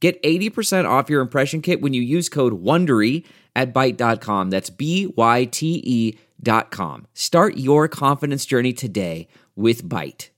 [0.00, 3.24] Get 80% off your impression kit when you use code WONDERY
[3.56, 4.50] at Byte.com.
[4.50, 7.06] That's B-Y-T-E dot com.
[7.14, 10.30] Start your confidence journey today with Byte.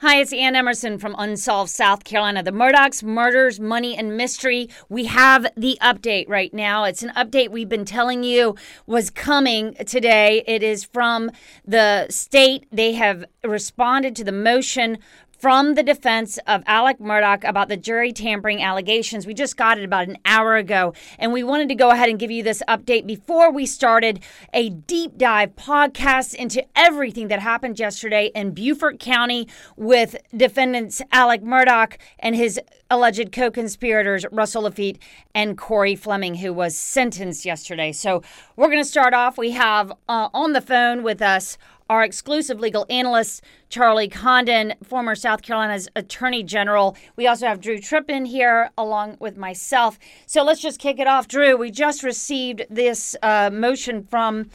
[0.00, 2.44] Hi, it's Ann Emerson from Unsolved South Carolina.
[2.44, 4.68] The Murdaughs, Murders, Money, and Mystery.
[4.88, 6.84] We have the update right now.
[6.84, 8.54] It's an update we've been telling you
[8.86, 10.44] was coming today.
[10.46, 11.32] It is from
[11.64, 12.68] the state.
[12.70, 14.98] They have responded to the motion
[15.38, 19.26] from the defense of Alec Murdaugh about the jury tampering allegations.
[19.26, 22.18] We just got it about an hour ago, and we wanted to go ahead and
[22.18, 24.20] give you this update before we started
[24.52, 31.42] a deep dive podcast into everything that happened yesterday in Beaufort County with defendants Alec
[31.42, 34.98] Murdaugh and his alleged co conspirators, Russell Laffitte
[35.34, 37.92] and Cory Fleming, who was sentenced yesterday.
[37.92, 38.22] So
[38.56, 39.38] we're going to start off.
[39.38, 45.14] We have uh, on the phone with us our exclusive legal analyst, Charlie Condon, former
[45.14, 46.96] South Carolina's Attorney General.
[47.16, 49.98] We also have Drew Tripp in here along with myself.
[50.26, 51.28] So let's just kick it off.
[51.28, 54.50] Drew, we just received this uh, motion from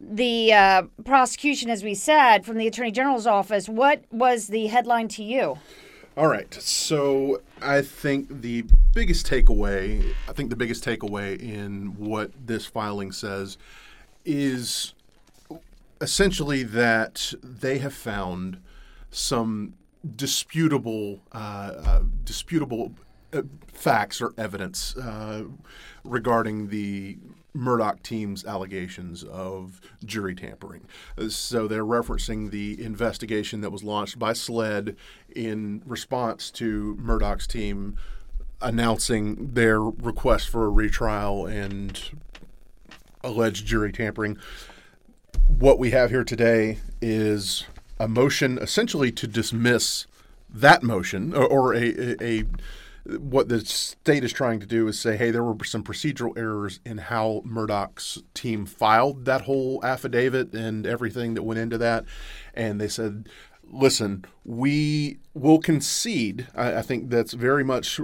[0.00, 3.68] the uh, prosecution, as we said, from the Attorney General's office.
[3.68, 5.58] What was the headline to you?
[6.16, 6.52] All right.
[6.54, 13.12] So I think the biggest takeaway, I think the biggest takeaway in what this filing
[13.12, 13.58] says
[14.24, 14.94] is
[16.00, 18.60] essentially that they have found
[19.10, 19.74] some
[20.16, 22.92] disputable uh, uh, disputable
[23.32, 25.44] uh, facts or evidence uh,
[26.04, 27.18] regarding the
[27.56, 30.82] Murdaugh team's allegations of jury tampering.
[31.28, 34.94] So they're referencing the investigation that was launched by SLED
[35.34, 37.96] in response to Murdaugh's team
[38.60, 42.00] announcing their request for a retrial and
[43.24, 44.36] alleged jury tampering
[45.48, 47.64] what we have here today is
[47.98, 50.06] a motion essentially to dismiss
[50.48, 52.44] that motion or, or a, a, a,
[53.18, 56.80] what the state is trying to do is say, hey, there were some procedural errors
[56.84, 62.04] in how Murdaugh's team filed that whole affidavit and everything that went into that.
[62.54, 63.28] And they said,
[63.64, 66.46] listen, we will concede.
[66.54, 67.98] I, I think that's very much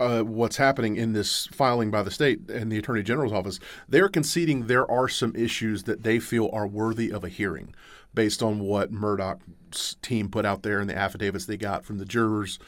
[0.00, 4.08] uh, what's happening in this filing by the state and the attorney general's office, they're
[4.08, 7.74] conceding there are some issues that they feel are worthy of a hearing
[8.14, 12.06] based on what Murdaugh's team put out there and the affidavits they got from the
[12.06, 12.58] jurors.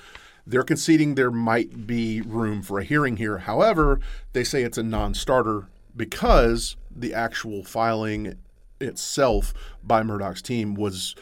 [0.46, 3.38] They're conceding there might be room for a hearing here.
[3.38, 3.98] However,
[4.34, 8.36] they say it's a non starter because the actual filing
[8.80, 11.14] itself by Murdaugh's team was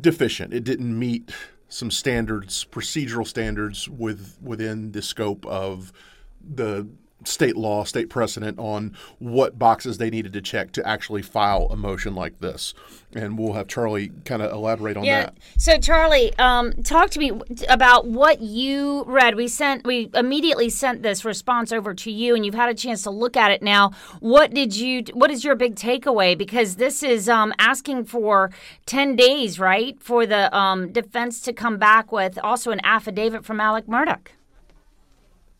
[0.00, 0.54] deficient.
[0.54, 1.32] It didn't meet
[1.68, 5.92] some standards, procedural standards with within the scope of
[6.40, 6.88] the
[7.24, 11.76] state law, state precedent on what boxes they needed to check to actually file a
[11.76, 12.74] motion like this.
[13.14, 15.22] And we'll have Charlie kind of elaborate on yeah.
[15.22, 15.38] that.
[15.56, 17.32] So, Charlie, um, talk to me
[17.68, 19.34] about what you read.
[19.34, 23.02] We sent, we immediately sent this response over to you, and you've had a chance
[23.02, 23.92] to look at it now.
[24.20, 25.04] What did you?
[25.14, 26.36] What is your big takeaway?
[26.36, 28.50] Because this is um, asking for
[28.84, 33.58] ten days, right, for the um, defense to come back with also an affidavit from
[33.58, 34.20] Alec Murdaugh.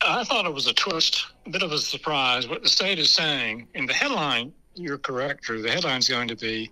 [0.01, 2.49] I thought it was a twist, a bit of a surprise.
[2.49, 5.63] What the state is saying in the headline, you're correct, Drew.
[5.63, 6.71] The headline is going to be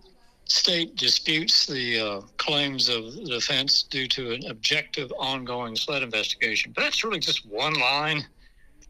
[0.48, 6.72] State disputes the uh, claims of the defense due to an objective ongoing SLED investigation.
[6.72, 8.25] But that's really just one line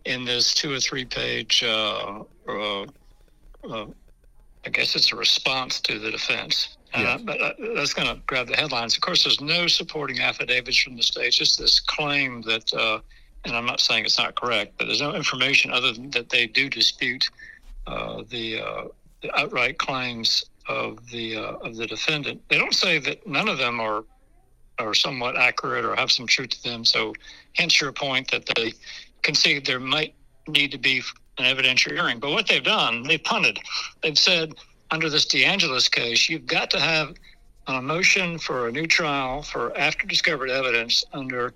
[0.05, 3.87] in this two or three page, uh, uh, uh
[4.67, 6.77] I guess it's a response to the defense.
[6.93, 8.95] Uh, but uh, that's going to grab the headlines.
[8.95, 13.01] Of course, there's no supporting affidavits from the state, just this claim that
[13.47, 16.47] and I'm not saying it's not correct, but there's no information other than that they
[16.47, 17.31] do dispute
[17.87, 18.85] uh, the, uh,
[19.23, 22.43] the, outright claims of the uh, of the defendant.
[22.49, 24.05] They don't say that none of them are
[24.79, 26.85] are somewhat accurate or have some truth to them.
[26.85, 27.15] So,
[27.55, 28.73] hence your point that they
[29.23, 30.15] concede there might
[30.49, 31.03] need to be
[31.39, 32.19] an evidentiary hearing.
[32.19, 33.59] But what they've done, they've punted.
[34.03, 34.55] They've said
[34.91, 37.15] under this DeAngelis case, you've got to have
[37.69, 41.55] a motion for a new trial for after discovered evidence under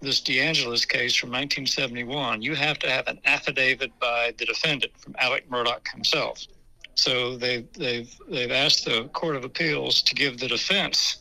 [0.00, 5.14] this DeAngelis case from 1971, you have to have an affidavit by the defendant from
[5.18, 6.46] Alec Murdaugh himself.
[6.94, 11.18] So they've, they've, they've asked the Court of Appeals to give the defense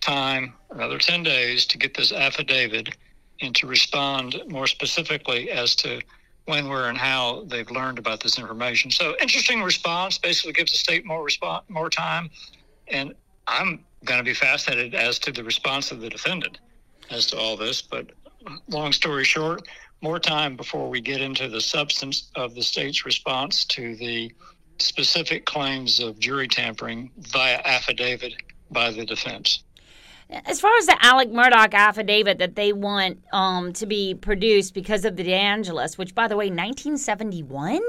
[0.00, 2.96] time, another 10 days, to get this affidavit.
[3.42, 6.00] and to respond more specifically as to
[6.46, 8.90] when, where, and how they've learned about this information.
[8.90, 10.16] So, interesting response.
[10.16, 12.30] Basically, gives the state more response, more time,
[12.88, 13.12] and
[13.46, 16.58] I'm going to be fascinated as to the response of the defendant
[17.10, 17.82] as to all this.
[17.82, 18.10] But
[18.68, 19.66] long story short,
[20.00, 24.32] more time before we get into the substance of the state's response to the
[24.78, 28.34] specific claims of jury tampering via affidavit
[28.70, 29.62] by the defense.
[30.28, 35.04] As far as the Alec Murdaugh affidavit that they want um, to be produced because
[35.04, 37.80] of the DeAngelis, which, by the way, 1971,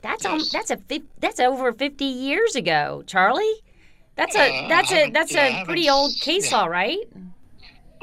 [0.00, 0.50] that's yes.
[0.50, 0.78] that's a
[1.18, 3.54] that's over 50 years ago, Charlie.
[4.16, 6.58] That's a uh, that's a that's yeah, a pretty old case yeah.
[6.58, 7.00] law, right?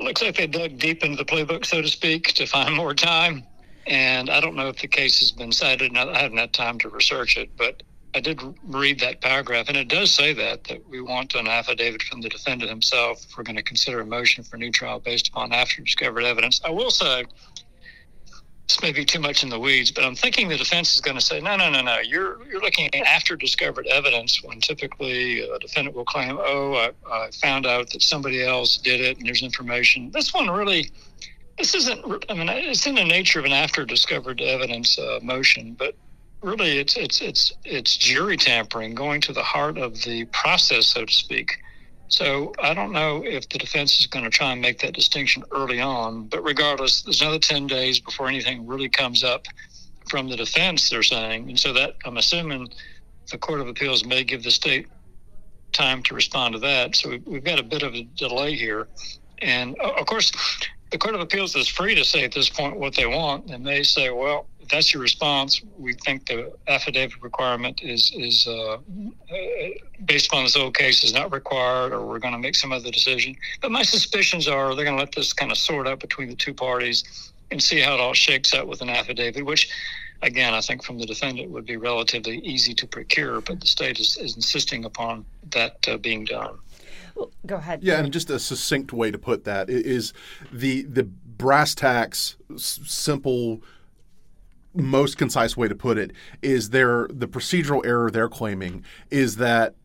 [0.01, 3.43] Looks like they dug deep into the playbook, so to speak, to find more time.
[3.87, 5.95] And I don't know if the case has been cited.
[5.95, 7.83] I haven't had time to research it, but
[8.13, 12.03] I did read that paragraph, and it does say that that we want an affidavit
[12.03, 15.29] from the defendant himself if we're going to consider a motion for new trial based
[15.29, 16.59] upon after discovered evidence.
[16.65, 17.25] I will say
[18.67, 21.17] this may be too much in the weeds, but I'm thinking the defense is going
[21.17, 21.99] to say, no, no, no, no.
[21.99, 26.91] You're you're looking at after discovered evidence when typically a defendant will claim, oh, I,
[27.11, 30.11] I found out that somebody else did it, and there's information.
[30.11, 30.91] This one really.
[31.57, 32.25] This isn't.
[32.29, 35.95] I mean, it's in the nature of an after discovered evidence uh, motion, but
[36.41, 41.05] really it's it's it's it's jury tampering, going to the heart of the process, so
[41.05, 41.57] to speak.
[42.11, 45.45] So I don't know if the defense is going to try and make that distinction
[45.51, 49.45] early on, but regardless, there's another ten days before anything really comes up
[50.09, 50.89] from the defense.
[50.89, 52.67] They're saying, and so that I'm assuming
[53.31, 54.89] the Court of Appeals may give the state
[55.71, 56.97] time to respond to that.
[56.97, 58.89] So we've got a bit of a delay here,
[59.41, 60.33] and of course,
[60.91, 63.65] the Court of Appeals is free to say at this point what they want, and
[63.65, 68.77] they say, well, that's your response, we think the affidavit requirement is is uh,
[70.05, 72.89] based upon this old case is not required, or we're going to make some other
[72.89, 73.35] decision.
[73.61, 76.35] But my suspicions are they're going to let this kind of sort out between the
[76.35, 79.69] two parties and see how it all shakes out with an affidavit, which
[80.21, 83.99] again, I think from the defendant would be relatively easy to procure, but the state
[83.99, 86.57] is, is insisting upon that uh, being done.
[87.15, 87.83] Well, go ahead.
[87.83, 90.13] Yeah, and just a succinct way to put that is
[90.51, 93.61] the the brass tacks, simple,
[94.73, 99.75] most concise way to put it is there the procedural error they're claiming is that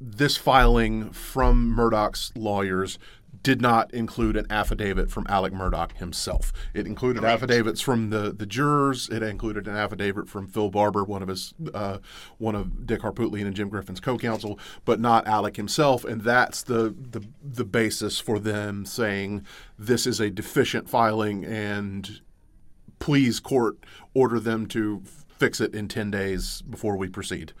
[0.00, 2.98] this filing from Murdaugh's lawyers
[3.46, 6.52] did not include an affidavit from Alec Murdaugh himself.
[6.74, 9.08] It included affidavits from the, the jurors.
[9.08, 11.98] It included an affidavit from Phil Barber, one of his uh,
[12.38, 16.04] one of Dick Harpootlian and Jim Griffin's co-counsel, but not Alec himself.
[16.04, 19.46] And that's the, the the basis for them saying
[19.78, 22.20] this is a deficient filing and
[22.98, 23.78] please court
[24.14, 25.02] order them to
[25.38, 27.52] fix it in 10 days before we proceed.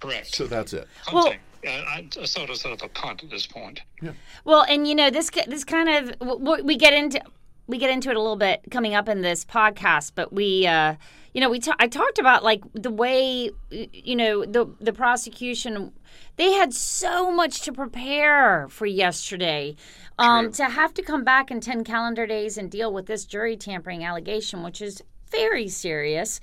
[0.00, 0.34] Correct.
[0.34, 0.88] So that's it.
[1.12, 1.32] Well,
[1.64, 3.82] I, I sort of sort of a punt at this point.
[4.00, 4.12] Yeah.
[4.44, 7.22] Well, and you know this this kind of we get into
[7.68, 10.66] we get into it a little bit coming up in this podcast, but we.
[10.66, 10.96] Uh,
[11.32, 15.92] you know, we t- I talked about like the way you know the the prosecution
[16.36, 19.76] they had so much to prepare for yesterday.
[20.18, 23.56] Um, to have to come back in 10 calendar days and deal with this jury
[23.56, 26.38] tampering allegation, which is very serious.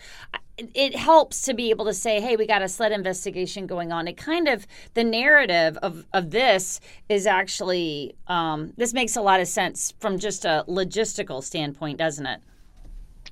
[0.58, 4.08] It helps to be able to say, hey, we got a SLED investigation going on.
[4.08, 9.40] It kind of, the narrative of, of this is actually, um, this makes a lot
[9.40, 12.42] of sense from just a logistical standpoint, doesn't it?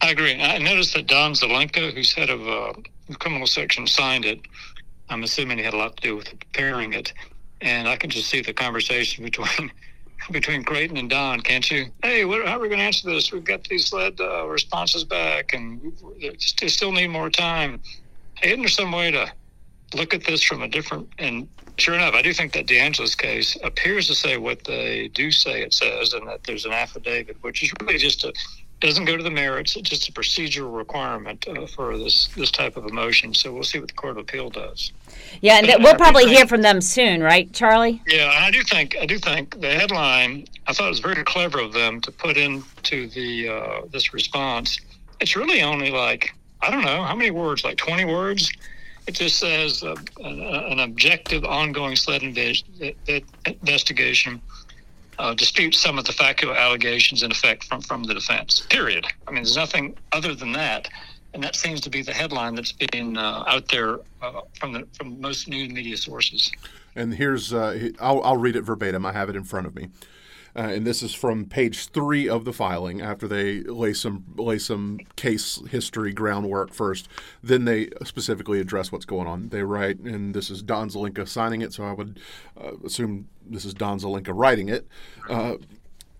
[0.01, 0.39] I agree.
[0.39, 2.73] I noticed that Don Zelenka, who's head of uh,
[3.09, 4.39] the criminal section, signed it.
[5.09, 7.13] I'm assuming he had a lot to do with preparing it.
[7.61, 9.71] And I can just see the conversation between
[10.31, 11.85] between Creighton and Don, can't you?
[12.03, 13.31] Hey, what, how are we going to answer this?
[13.31, 15.93] We've got these SLED uh, responses back, and
[16.59, 17.79] they still need more time.
[18.35, 19.31] Hey, isn't there some way to
[19.93, 21.07] look at this from a different?
[21.17, 25.31] And sure enough, I do think that DeAngelis case appears to say what they do
[25.31, 28.33] say it says, and that there's an affidavit, which is really just a
[28.79, 29.75] doesn't go to the merits.
[29.75, 33.33] It's just a procedural requirement uh, for this this type of a motion.
[33.33, 34.91] So we'll see what the Court of Appeal does.
[35.41, 38.01] Yeah, and we'll probably think, hear from them soon, right, Charlie?
[38.07, 40.47] Yeah, I do think I do think the headline.
[40.67, 44.79] I thought it was very clever of them to put into the uh, this response.
[45.19, 48.51] It's really only like I don't know how many words, like twenty words.
[49.07, 52.23] It just says uh, an, an, objective, ongoing SLED
[53.45, 54.41] investigation
[55.19, 58.65] uh, disputes some of the factual allegations in effect from, from the defense.
[58.69, 59.05] Period.
[59.27, 60.89] I mean, there's nothing other than that,
[61.33, 64.87] and that seems to be the headline that's been uh, out there uh, from the
[64.93, 66.51] from most news media sources.
[66.95, 69.05] And here's uh, I'll, I'll read it verbatim.
[69.05, 69.89] I have it in front of me.
[70.57, 72.99] Uh, and this is from page three of the filing.
[72.99, 77.07] After they lay some lay some case history groundwork first,
[77.43, 79.49] then they specifically address what's going on.
[79.49, 82.19] They write, and this is Don Zelenka signing it, so I would
[82.59, 84.87] uh, assume this is Don Zelenka writing it.
[85.29, 85.57] Uh,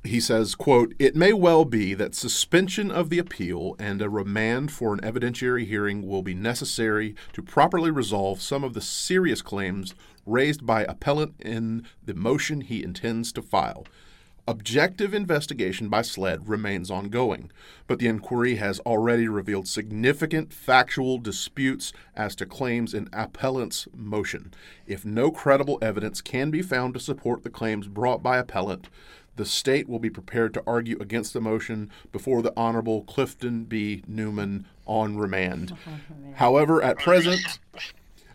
[0.04, 4.72] he says, quote, It may well be that suspension of the appeal and a remand
[4.72, 9.96] for an evidentiary hearing will be necessary to properly resolve some of the serious claims
[10.26, 13.86] raised by appellant in the motion he intends to file.
[14.50, 17.52] Objective investigation by SLED remains ongoing,
[17.86, 24.54] but the inquiry has already revealed significant factual disputes as to claims in appellant's motion.
[24.86, 28.88] If no credible evidence can be found to support the claims brought by appellant,
[29.36, 34.02] the state will be prepared to argue against the motion before the Honorable Clifton B.
[34.08, 35.76] Newman on remand.
[36.36, 37.60] However, at present,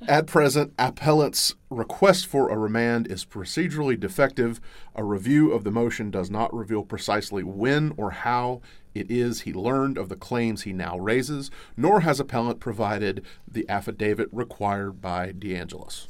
[0.09, 4.61] at present, appellant's request for a remand is procedurally defective.
[4.95, 8.61] A review of the motion does not reveal precisely when or how
[8.95, 13.69] it is he learned of the claims he now raises, nor has appellant provided the
[13.69, 16.09] affidavit required by DeAngelis.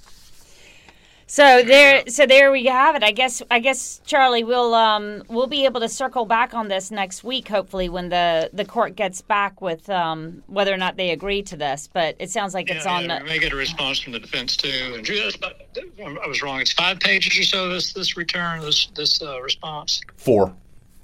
[1.32, 3.02] So there, so there we have it.
[3.02, 6.90] I guess, I guess Charlie, we'll um, we'll be able to circle back on this
[6.90, 11.08] next week, hopefully, when the, the court gets back with um, whether or not they
[11.08, 11.88] agree to this.
[11.90, 13.04] But it sounds like it's on.
[13.04, 14.68] Yeah, the, we may get a response from the defense too.
[14.68, 16.60] And I was wrong.
[16.60, 17.70] It's five pages or so.
[17.70, 20.02] This this return, this this uh, response.
[20.18, 20.54] Four.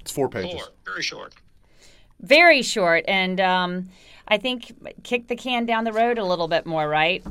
[0.00, 0.60] It's four pages.
[0.60, 0.68] Four.
[0.84, 1.32] Very short.
[2.20, 3.88] Very short, and um,
[4.28, 7.24] I think kick the can down the road a little bit more, right?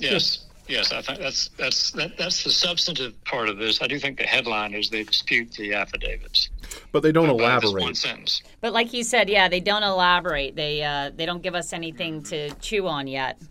[0.00, 0.45] Yes.
[0.68, 3.80] Yes, I think that's that's that, that's the substantive part of this.
[3.80, 6.48] I do think the headline is they dispute the affidavits,
[6.90, 7.80] but they don't elaborate.
[7.80, 8.42] one sentence.
[8.60, 10.56] But like you said, yeah, they don't elaborate.
[10.56, 13.40] They uh, they don't give us anything to chew on yet.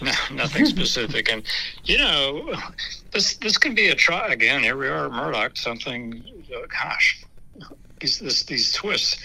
[0.00, 1.44] No, nothing specific, and
[1.84, 2.54] you know,
[3.12, 4.60] this this can be a try again.
[4.62, 5.56] Here we are, Murdaugh.
[5.56, 7.24] Something, uh, gosh,
[8.00, 9.18] these this, these twists.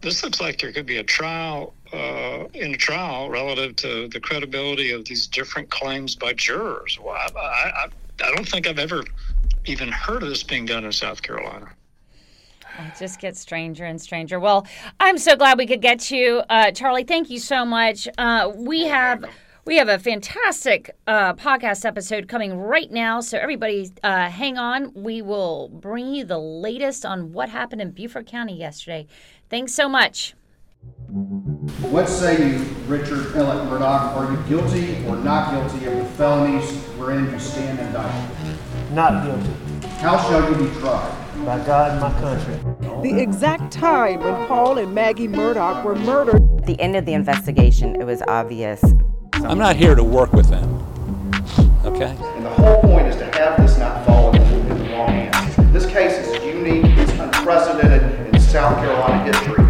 [0.00, 4.20] This looks like there could be a trial uh, in a trial relative to the
[4.20, 6.98] credibility of these different claims by jurors.
[7.00, 7.86] Well, I, I,
[8.22, 9.04] I don't think I've ever
[9.66, 11.70] even heard of this being done in South Carolina.
[12.78, 14.40] It just gets stranger and stranger.
[14.40, 14.66] Well,
[14.98, 17.04] I'm so glad we could get you, uh, Charlie.
[17.04, 18.08] Thank you so much.
[18.18, 19.24] Uh, we have
[19.64, 24.92] we have a fantastic uh, podcast episode coming right now, so everybody uh, hang on.
[24.94, 29.06] We will bring you the latest on what happened in Beaufort County yesterday.
[29.48, 30.34] Thanks so much.
[31.90, 34.16] What say you, Richard Ellett Murdaugh?
[34.16, 38.58] Are you guilty or not guilty of the felonies wherein you stand indicted?
[38.90, 39.88] Not guilty.
[39.98, 41.20] How shall you be tried?
[41.46, 42.56] By God and my country.
[43.02, 46.42] The exact time when Paul and Maggie Murdaugh were murdered.
[46.58, 48.82] At the end of the investigation, it was obvious.
[49.34, 50.80] I'm not here to work with them.
[51.84, 52.16] Okay?
[52.18, 55.72] And the whole point is to have this not fall into the wrong hands.
[55.72, 59.63] This case is unique, it's unprecedented in South Carolina history.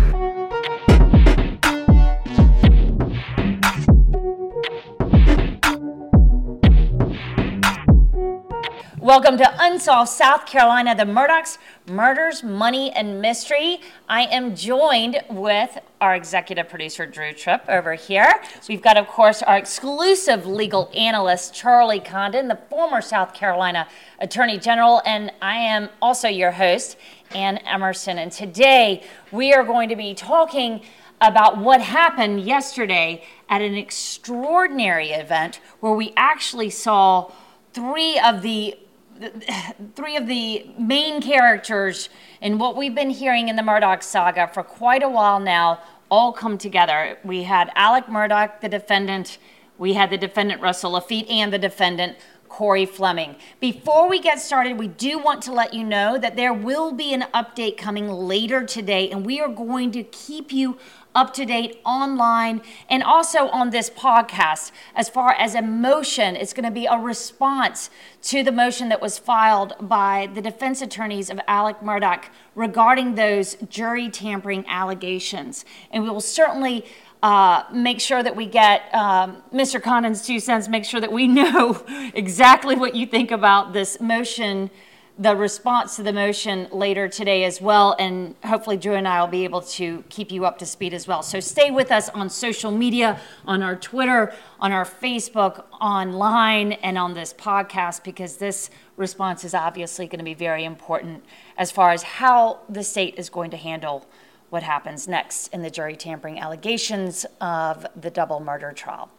[9.04, 13.82] Welcome to Unsolved South Carolina, the Murdaughs, Murders, Money, and Mystery.
[14.08, 18.32] I am joined with our executive producer, Drew Tripp, over here.
[18.66, 23.88] We've got, of course, our exclusive legal analyst, Charlie Condon, the former South Carolina
[24.20, 26.96] Attorney General, and I am also your host,
[27.34, 28.16] Ann Emerson.
[28.16, 30.80] And today we are going to be talking
[31.20, 37.30] about what happened yesterday at an extraordinary event where we actually saw
[37.74, 38.78] three of the
[39.94, 42.08] three of the main characters
[42.40, 45.80] in what we've been hearing in the Murdaugh saga for quite a while now
[46.10, 47.18] all come together.
[47.24, 49.38] We had Alec Murdaugh, the defendant,
[49.78, 52.16] we had the defendant Russell Laffitte, and the defendant
[52.48, 53.34] Cory Fleming.
[53.58, 57.12] Before we get started, we do want to let you know that there will be
[57.12, 60.78] an update coming later today, and we are going to keep you
[61.14, 64.72] up to date online and also on this podcast.
[64.94, 67.90] As far as a motion, it's going to be a response
[68.22, 73.54] to the motion that was filed by the defense attorneys of Alec Murdaugh regarding those
[73.68, 75.64] jury tampering allegations.
[75.90, 76.84] And we will certainly
[77.22, 79.82] uh, make sure that we get um, Mr.
[79.82, 81.82] Condon's two cents, make sure that we know
[82.14, 84.70] exactly what you think about this motion
[85.16, 87.94] the response to the motion later today as well.
[87.98, 91.06] And hopefully, Drew and I will be able to keep you up to speed as
[91.06, 91.22] well.
[91.22, 96.98] So stay with us on social media, on our Twitter, on our Facebook, online, and
[96.98, 101.24] on this podcast because this response is obviously going to be very important
[101.56, 104.06] as far as how the state is going to handle
[104.54, 109.10] what happens next in the jury tampering allegations of the double murder trial.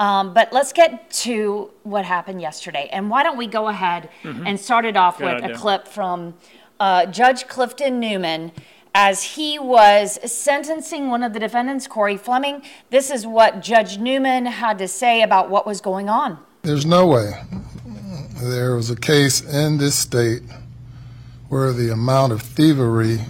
[0.00, 2.88] Um, but let's get to what happened yesterday.
[2.92, 4.46] And why don't we go ahead Mm-hmm.
[4.46, 5.54] and start it off Good with idea.
[5.56, 6.34] a clip from
[6.80, 8.50] uh, Judge Clifton Newman
[8.94, 12.62] as he was sentencing one of the defendants, Cory Fleming.
[12.90, 16.38] This is what Judge Newman had to say about what was going on.
[16.62, 17.30] There's no way
[18.42, 20.42] there was a case in this state
[21.48, 23.20] where the amount of thievery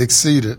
[0.00, 0.58] exceeded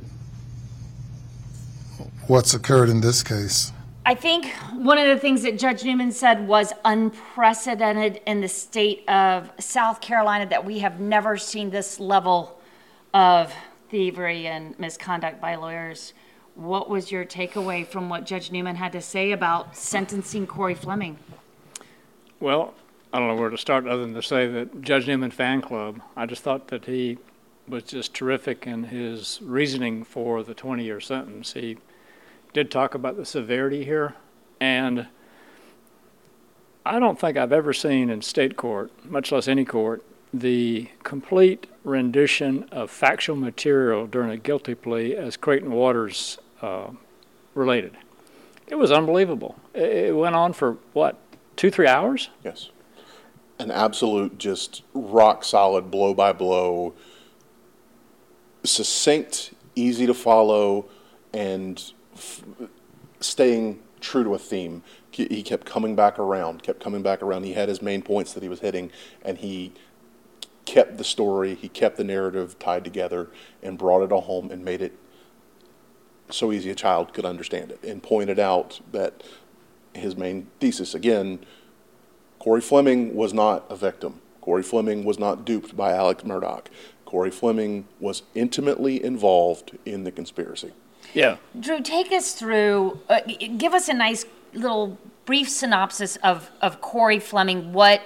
[2.27, 3.71] what's occurred in this case.
[4.05, 9.07] I think one of the things that Judge Newman said was unprecedented in the state
[9.07, 12.59] of South Carolina that we have never seen this level
[13.13, 13.53] of
[13.89, 16.13] thievery and misconduct by lawyers.
[16.55, 21.19] What was your takeaway from what Judge Newman had to say about sentencing Cory Fleming?
[22.39, 22.73] Well,
[23.13, 26.01] I don't know where to start other than to say that Judge Newman fan club,
[26.15, 27.19] I just thought that he
[27.67, 31.53] was just terrific in his reasoning for the 20 year sentence.
[31.53, 31.77] He
[32.53, 34.15] did talk about the severity here,
[34.59, 35.07] and
[36.85, 40.03] I don't think I've ever seen in state court, much less any court,
[40.33, 46.89] the complete rendition of factual material during a guilty plea as Creighton Waters uh,
[47.53, 47.97] related.
[48.67, 49.57] It was unbelievable.
[49.73, 51.17] It went on for what,
[51.55, 52.29] two, three hours?
[52.43, 52.69] Yes.
[53.59, 56.93] An absolute, just rock solid, blow by blow,
[58.63, 60.89] succinct, easy to follow,
[61.33, 62.43] and f-
[63.19, 64.83] staying true to a theme.
[65.11, 67.43] He kept coming back around, kept coming back around.
[67.43, 68.91] He had his main points that he was hitting,
[69.23, 69.73] and he
[70.63, 73.29] kept the story, he kept the narrative tied together,
[73.61, 74.97] and brought it all home and made it
[76.29, 79.21] so easy a child could understand it, and pointed out that
[79.93, 81.45] his main thesis again
[82.41, 84.19] Cory Fleming was not a victim.
[84.41, 86.65] Cory Fleming was not duped by Alex Murdaugh.
[87.11, 90.71] Cory Fleming was intimately involved in the conspiracy.
[91.13, 91.35] Yeah.
[91.59, 93.19] Drew, take us through, uh,
[93.57, 98.01] give us a nice little brief synopsis of, of Cory Fleming, what,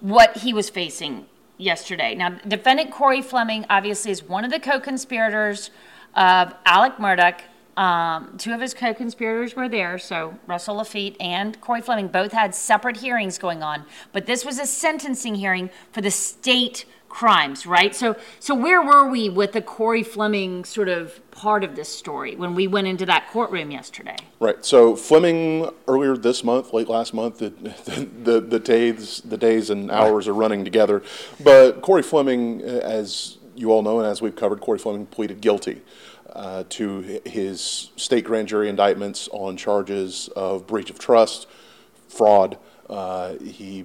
[0.00, 1.26] what he was facing
[1.58, 2.16] yesterday.
[2.16, 5.70] Now, defendant Cory Fleming obviously is one of the co conspirators
[6.16, 7.38] of Alec Murdaugh.
[7.80, 12.30] Um, two of his co conspirators were there, so Russell Laffitte and Cory Fleming both
[12.30, 13.86] had separate hearings going on.
[14.12, 17.96] But this was a sentencing hearing for the state crimes, right?
[17.96, 22.36] So, so where were we with the Cory Fleming sort of part of this story
[22.36, 24.18] when we went into that courtroom yesterday?
[24.40, 24.62] Right.
[24.62, 27.48] So Fleming earlier this month, late last month, the
[28.22, 31.02] the, the days the days and hours are running together.
[31.42, 35.80] But Cory Fleming, as you all know, and as we've covered, Cory Fleming pleaded guilty.
[36.32, 41.48] Uh, to his state grand jury indictments on charges of breach of trust,
[42.08, 42.56] fraud.
[42.88, 43.84] Uh, he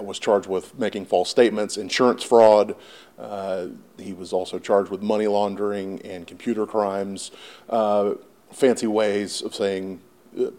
[0.00, 2.76] was charged with making false statements, insurance fraud.
[3.18, 7.30] Uh, he was also charged with money laundering and computer crimes,
[7.68, 8.14] uh,
[8.52, 10.00] fancy ways of saying,
[10.38, 10.50] uh,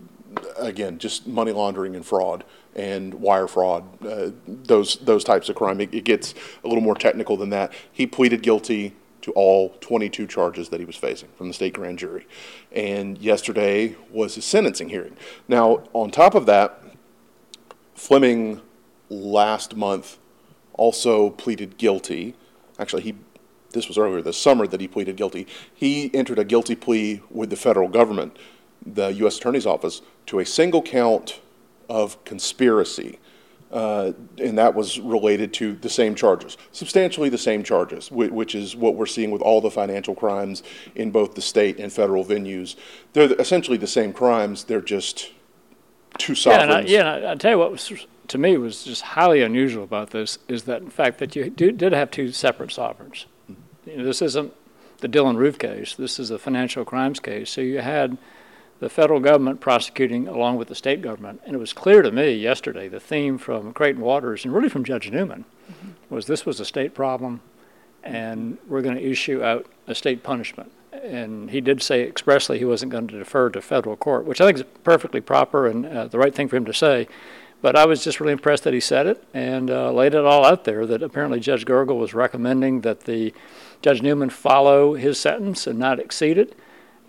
[0.58, 2.44] again, just money laundering and fraud
[2.76, 5.82] and wire fraud, uh, those those types of crime.
[5.82, 7.72] It, it gets a little more technical than that.
[7.92, 8.94] He pleaded guilty
[9.28, 12.26] to all 22 charges that he was facing from the state grand jury.
[12.72, 15.18] And yesterday was his sentencing hearing.
[15.50, 16.82] Now, on top of that,
[17.94, 18.62] Fleming
[19.10, 20.18] last month
[20.74, 22.36] also pleaded guilty.
[22.80, 23.16] Actually, he
[23.72, 25.46] this was earlier this summer that he pleaded guilty.
[25.74, 28.38] He entered a guilty plea with the federal government,
[28.86, 29.38] the U.S.
[29.38, 31.42] Attorney's Office, to a single count
[31.90, 33.20] of conspiracy
[33.72, 38.76] uh, and that was related to the same charges, substantially the same charges, which is
[38.76, 40.64] what we're seeing with all the financial crimes
[40.96, 42.76] in both the state and federal venues.
[43.14, 44.64] They're essentially the same crimes.
[44.64, 45.32] They're just
[46.18, 46.90] two sovereigns.
[46.90, 47.92] Yeah, and I, yeah, I, I tell you what was
[48.28, 51.72] to me was just highly unusual about this is that in fact that you do,
[51.72, 53.26] did have two separate sovereigns.
[53.86, 54.54] You know, this isn't
[55.00, 55.96] the Dylann Roof case.
[55.96, 57.50] This is a financial crimes case.
[57.50, 58.18] So you had
[58.80, 61.42] the federal government prosecuting along with the state government.
[61.46, 64.84] And it was clear to me yesterday, the theme from Creighton Waters and really from
[64.84, 66.14] Judge Newman mm-hmm.
[66.14, 67.42] was this was a state problem
[68.04, 70.72] and we're going to issue out a state punishment.
[70.92, 74.46] And he did say expressly he wasn't going to defer to federal court, which I
[74.46, 77.08] think is perfectly proper and uh, the right thing for him to say.
[77.62, 80.46] But I was just really impressed that he said it and uh, laid it all
[80.46, 83.34] out there that apparently Judge Gergel was recommending that the
[83.82, 86.58] Judge Newman follow his sentence and not exceed it.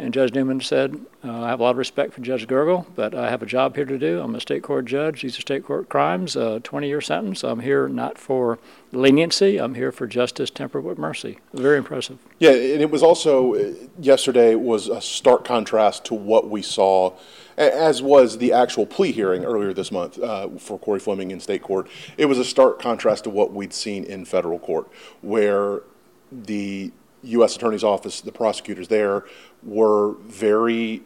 [0.00, 3.16] And Judge Newman said, uh, I have a lot of respect for Judge Gergel, but
[3.16, 4.20] I have a job here to do.
[4.20, 5.22] I'm a state court judge.
[5.22, 7.42] These are state court crimes, a 20 year sentence.
[7.42, 8.60] I'm here not for
[8.92, 11.38] leniency, I'm here for justice tempered with mercy.
[11.52, 12.18] Very impressive.
[12.38, 17.14] Yeah, and it was also, uh, yesterday was a stark contrast to what we saw,
[17.56, 21.62] as was the actual plea hearing earlier this month uh, for Cory Fleming in state
[21.62, 21.88] court.
[22.16, 24.88] It was a stark contrast to what we'd seen in federal court,
[25.22, 25.82] where
[26.30, 27.56] the U.S.
[27.56, 29.24] Attorney's Office, the prosecutors there,
[29.62, 31.02] were very.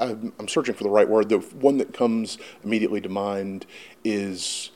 [0.00, 1.28] I'm searching for the right word.
[1.28, 3.66] The one that comes immediately to mind
[4.04, 4.70] is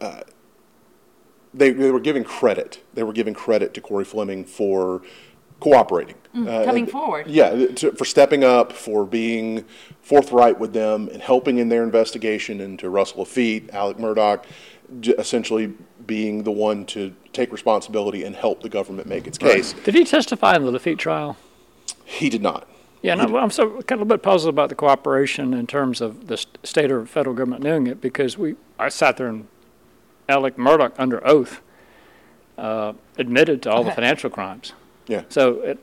[0.00, 0.22] uh,
[1.54, 2.82] they, they were giving credit.
[2.94, 5.02] They were giving credit to Cory Fleming for
[5.60, 7.28] cooperating, mm, uh, coming forward.
[7.28, 9.64] Yeah, to, for stepping up, for being
[10.00, 14.44] forthright with them, and helping in their investigation into Russell Laffitte, Alec Murdaugh
[15.00, 15.72] j- essentially
[16.06, 19.72] being the one to take responsibility and help the government make its case.
[19.84, 21.36] Did he testify in the Laffitte trial?
[22.04, 22.68] He did not.
[23.02, 26.28] Yeah, no, I'm so kind of a bit puzzled about the cooperation in terms of
[26.28, 29.48] the state or federal government doing it because we I sat there and
[30.28, 31.60] Alec Murdaugh under oath
[32.56, 34.72] uh, admitted to all the financial crimes.
[35.08, 35.22] Yeah.
[35.28, 35.78] So it,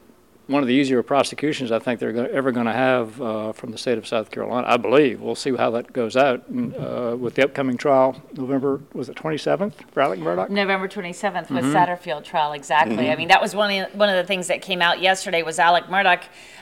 [0.49, 3.71] one of the easier prosecutions I think they're gonna, ever going to have uh, from
[3.71, 5.21] the state of South Carolina, I believe.
[5.21, 9.15] We'll see how that goes out and, uh, with the upcoming trial, November was it
[9.15, 10.49] 27th for Alec Murdaugh?
[10.49, 11.73] November 27th was Mhm.
[11.73, 13.11] Satterfield trial, exactly.
[13.11, 13.17] I Mhm.
[13.19, 15.59] mean, that was one of, the, one of the things that came out yesterday was
[15.59, 16.21] Alec Murdaugh.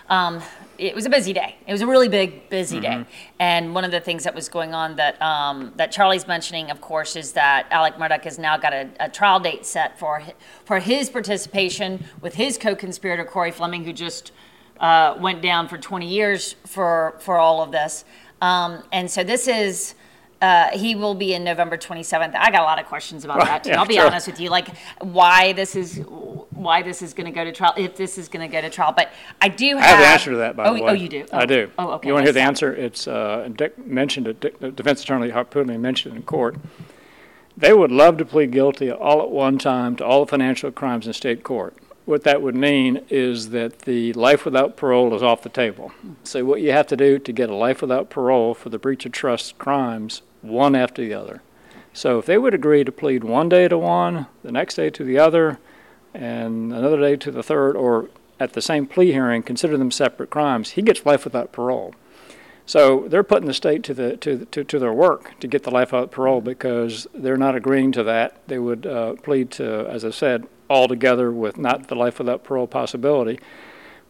[0.10, 0.41] Um,
[0.78, 1.56] it was a busy day.
[1.66, 2.90] It was a really big, busy day.
[2.90, 3.06] Mhm.
[3.40, 6.82] And one of the things that was going on that um, that Charlie's mentioning, of
[6.82, 10.22] course, is that Alec Murdaugh has now got a, a trial date set for
[10.66, 14.32] for his participation with his co-conspirator Cory Fleming, who just
[14.80, 18.06] uh, went down for 20 years for for all of this.
[18.42, 19.96] Um, and so this is.
[20.41, 22.36] Uh, he will be in November 27th.
[22.36, 23.63] I got a lot of questions about that.
[23.63, 23.71] Too.
[23.71, 24.06] Yeah, I'll be sure.
[24.06, 24.67] honest with you, like
[25.00, 25.97] why this is
[26.52, 28.69] why this is going to go to trial, if this is going to go to
[28.69, 28.93] trial.
[28.95, 30.89] But I do I have, have the answer to that, by oh, the way.
[30.91, 31.26] Oh, you do.
[31.32, 31.71] I do.
[31.80, 32.08] Oh, okay.
[32.08, 32.73] You want to hear the answer?
[32.73, 34.39] It's uh, Dick mentioned it.
[34.39, 36.56] Dick, the defense attorney Harpootlian mentioned it in court.
[37.56, 41.08] They would love to plead guilty all at one time to all the financial crimes
[41.08, 41.76] in state court.
[42.08, 45.91] What that would mean is that the life without parole is off the table.
[46.24, 49.06] So what you have to do to get a life without parole for the breach
[49.06, 51.41] of trust crimes, one after the other.
[51.91, 55.04] So if they would agree to plead one day to one, the next day to
[55.04, 55.60] the other,
[56.13, 60.30] and another day to the third, or at the same plea hearing, consider them separate
[60.30, 61.93] crimes, he gets life without parole.
[62.65, 65.72] So they're putting the state to the to, to, to their work to get the
[65.72, 68.48] life without parole because they're not agreeing to that.
[68.48, 72.44] They would uh, plead to, as I said, all together with not the life without
[72.44, 73.40] parole possibility.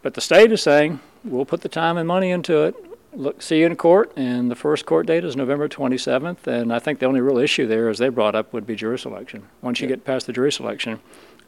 [0.02, 2.76] But the state is saying we'll put the time and money into it.
[3.14, 6.46] Look, see you in court, and the first court date is November 27th.
[6.46, 9.00] And I think the only real issue there, as they brought up, would be jury
[9.00, 9.48] selection.
[9.62, 11.00] Once you get past the jury selection,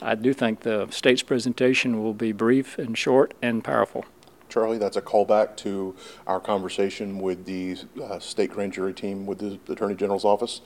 [0.01, 4.05] I do think the state's presentation will be brief and short and powerful.
[4.49, 5.95] Charlie, that's a callback to
[6.25, 10.61] our conversation with the uh, state grand jury team with the Attorney General's office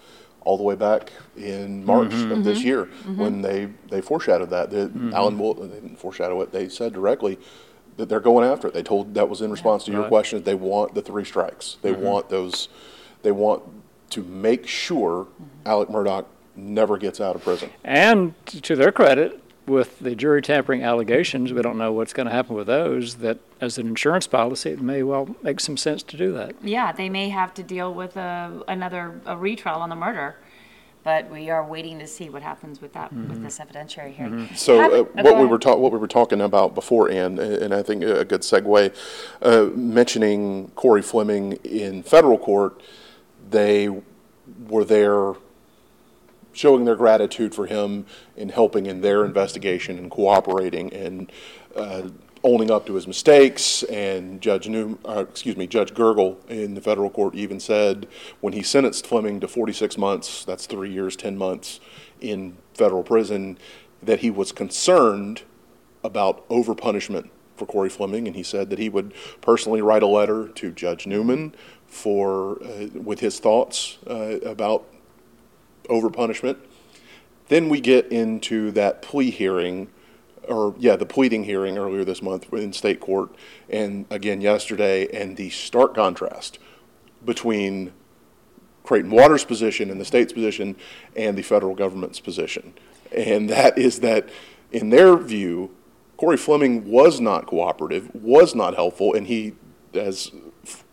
[0.45, 2.31] all the way back in March Mhm.
[2.31, 2.63] of this Mhm.
[2.65, 3.17] year Mhm.
[3.17, 4.69] when they, they foreshadowed that.
[4.71, 5.13] The, Mhm.
[5.13, 7.37] Alan Wool, they didn't foreshadow it, they said directly
[7.97, 8.73] that they're going after it.
[8.73, 10.09] They told, that was in response to your Right.
[10.09, 11.77] question, they want the three strikes.
[11.81, 11.99] They Mhm.
[11.99, 12.67] want those,
[13.21, 13.63] they want
[14.09, 15.27] to make sure
[15.65, 16.25] Alec Murdaugh
[16.55, 17.69] never gets out of prison.
[17.83, 22.33] And to their credit, with the jury tampering allegations, we don't know what's going to
[22.33, 26.17] happen with those, that as an insurance policy, it may well make some sense to
[26.17, 26.55] do that.
[26.61, 30.35] Yeah, they may have to deal with a, another a retrial on the murder,
[31.05, 33.43] but we are waiting to see what happens with that with Mhm.
[33.43, 34.49] this evidentiary hearing.
[34.55, 37.73] So Have- uh, what we were ta- what we were talking about before, Ann, and
[37.73, 38.93] I think a good segue,
[39.41, 42.81] uh, mentioning Cory Fleming in federal court,
[43.49, 43.89] they
[44.67, 45.33] were there
[46.53, 48.05] showing their gratitude for him
[48.37, 51.31] in helping in their investigation and cooperating and
[51.75, 52.03] uh,
[52.43, 53.83] owning up to his mistakes.
[53.83, 58.07] And Judge New, uh, excuse me, Judge Gergel in the federal court even said
[58.41, 61.79] when he sentenced Fleming to 46 months, that's three years, 10 months
[62.21, 63.57] in federal prison,
[64.01, 65.43] that he was concerned
[66.03, 70.47] about overpunishment for Cory Fleming, and he said that he would personally write a letter
[70.49, 71.53] to Judge Newman
[71.87, 74.85] for uh, with his thoughts uh, about
[75.89, 76.57] overpunishment.
[77.47, 79.89] Then we get into that plea hearing,
[80.47, 83.29] or yeah, the pleading hearing earlier this month in state court,
[83.69, 86.59] and again yesterday, and the stark contrast
[87.23, 87.91] between
[88.83, 90.75] Creighton Waters' position and the state's position
[91.15, 92.73] and the federal government's position.
[93.15, 94.29] And that is that,
[94.71, 95.71] in their view,
[96.17, 99.53] Cory Fleming was not cooperative, was not helpful, and he,
[99.93, 100.31] as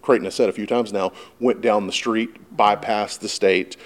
[0.02, 3.76] Creighton has said a few times now, went down the street, bypassed the state,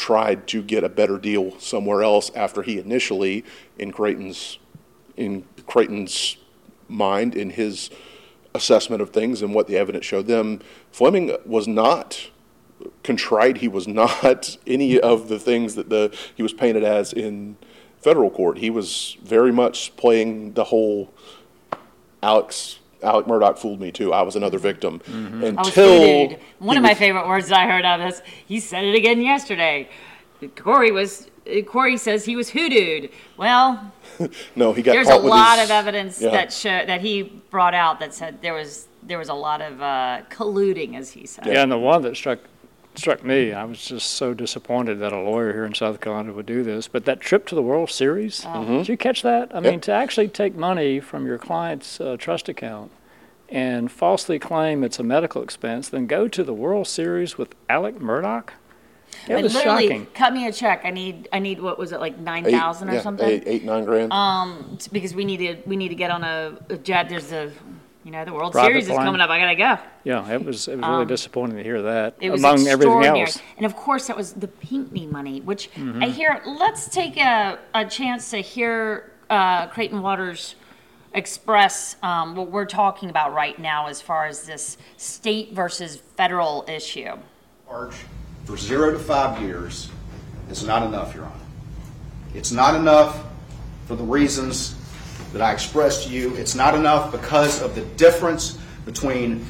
[0.00, 3.44] tried to get a better deal somewhere else after he initially,
[3.78, 4.58] in Creighton's,
[5.16, 6.38] in Creighton's
[6.88, 7.90] mind, in his
[8.54, 10.60] assessment of things and what the evidence showed them,
[10.90, 12.30] Fleming was not
[13.02, 13.58] contrite.
[13.58, 17.56] He was not any of the things that the he was painted as in
[17.98, 18.56] federal court.
[18.56, 21.12] He was very much playing the whole
[22.22, 24.12] Alex Alec Murdaugh fooled me too.
[24.12, 26.38] I was another victim I was until hoodooed.
[26.58, 28.22] One he of my was- favorite words that I heard out of this.
[28.46, 29.88] He said it again yesterday.
[30.56, 31.28] Cory was.
[31.66, 33.10] Cory says he was hoodooed.
[33.36, 33.92] Well,
[34.56, 36.30] no, he got there's a with lot his- of evidence yeah.
[36.30, 39.80] that show, that he brought out that said there was there was a lot of
[39.82, 41.46] uh, colluding, as he said.
[41.46, 42.38] Yeah, and the one that struck
[43.00, 46.46] struck me, I was just so disappointed that a lawyer here in South Carolina would
[46.46, 46.86] do this.
[46.86, 48.64] But that trip to the World Series, Oh.
[48.64, 49.50] did you catch that?
[49.52, 49.64] I Yep.
[49.64, 52.90] mean, to actually take money from your client's uh, trust account
[53.48, 57.98] and falsely claim it's a medical expense, then go to the World Series with Alec
[57.98, 58.44] Murdaugh.
[59.26, 60.06] It But was literally, shocking.
[60.14, 60.82] cut me a check.
[60.84, 63.28] I need, I need, what was it, like nine thousand or yeah, something?
[63.28, 64.12] Eight, eight, nine grand.
[64.12, 67.08] Um, because we need to, we need to get on a, a jet.
[67.08, 67.50] There's a,
[68.10, 69.30] you know, the World Private Series is coming up.
[69.30, 69.78] I gotta go.
[70.02, 72.16] Yeah, it was it was really Um, disappointing to hear that.
[72.20, 73.20] It was among everything extraordinary.
[73.20, 73.38] else.
[73.56, 76.10] And of course, that was the Pinckney money, which I Mhm.
[76.10, 76.42] hear.
[76.44, 80.56] Let's take a, a chance to hear uh, Creighton Waters
[81.14, 86.64] express um, what we're talking about right now as far as this state versus federal
[86.66, 87.12] issue.
[87.68, 87.94] Arch,
[88.44, 89.88] for zero to five years
[90.50, 91.34] is not enough, Your Honor.
[92.34, 93.22] It's not enough
[93.86, 94.74] for the reasons
[95.32, 96.34] that I expressed to you.
[96.36, 99.46] It's not enough because of the difference between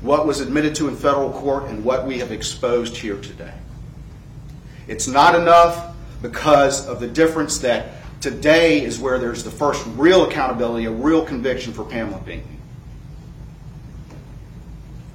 [0.00, 3.54] what was admitted to in federal court and what we have exposed here today.
[4.86, 10.28] It's not enough because of the difference that today is where there's the first real
[10.28, 12.56] accountability, a real conviction for Pamela Pinckney.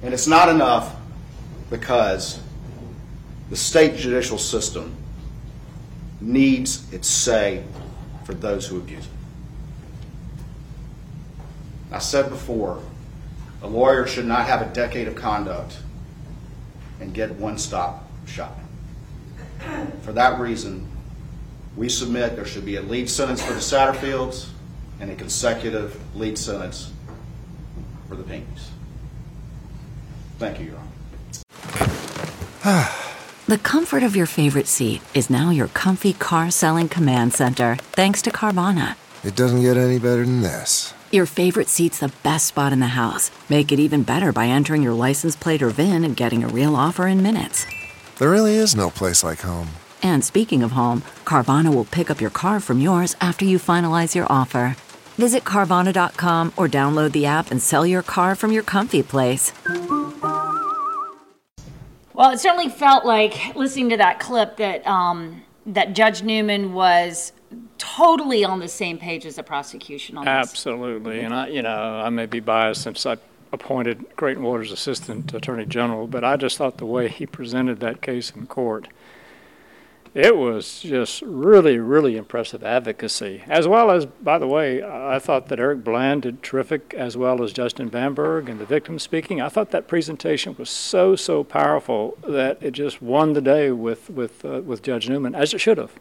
[0.02, 0.94] And it's not enough
[1.70, 2.40] because
[3.50, 4.94] the state judicial system
[6.20, 7.64] needs its say
[8.24, 9.11] for those who abuse it.
[11.92, 12.82] I said before,
[13.62, 15.78] a lawyer should not have a decade of conduct
[17.00, 18.58] and get one stop shop.
[20.02, 20.88] For that reason,
[21.76, 24.48] we submit there should be a lead sentence for the Satterfields
[25.00, 26.90] and a consecutive lead sentence
[28.08, 28.68] for the Pinckneys.
[30.38, 30.78] Thank you, Your
[32.64, 32.88] Honor.
[33.48, 38.22] The comfort of your favorite seat is now your comfy car selling command center, thanks
[38.22, 38.94] to Carvana.
[39.24, 40.94] It doesn't get any better than this.
[41.12, 43.30] Your favorite seat's the best spot in the house.
[43.50, 46.74] Make it even better by entering your license plate or VIN and getting a real
[46.74, 47.66] offer in minutes.
[48.16, 49.68] There really is no place like home.
[50.02, 54.14] And speaking of home, Carvana will pick up your car from yours after you finalize
[54.14, 54.74] your offer.
[55.18, 59.52] Visit Carvana.com or download the app and sell your car from your comfy place.
[62.14, 67.34] Well, it certainly felt like listening to that clip that um, that Judge Newman was
[67.82, 70.30] totally on the same page as the prosecution on this.
[70.30, 73.16] Absolutely, and I, you know, I may be biased since I
[73.52, 78.00] appointed Creighton Waters Assistant Attorney General, but I just thought the way he presented that
[78.00, 78.86] case in court,
[80.14, 83.42] it was just really, really impressive advocacy.
[83.48, 87.42] As well as, by the way, I thought that Eric Bland did terrific, as well
[87.42, 89.40] as Justin Bamberg and the victim speaking.
[89.40, 94.08] I thought that presentation was so, so powerful that it just won the day with
[94.08, 95.92] with uh, with Judge Newman, as it should have.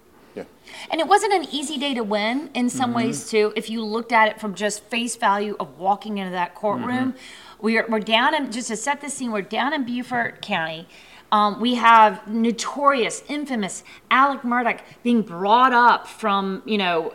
[0.89, 2.95] And it wasn't an easy day to win in some Mhm.
[2.95, 3.51] ways too.
[3.55, 7.13] If you looked at it from just face value of walking into that courtroom,
[7.59, 9.31] we're we're down in just to set the scene.
[9.31, 10.87] We're down in Beaufort County.
[11.33, 17.13] Um, we have notorious, infamous Alec Murdaugh being brought up from you know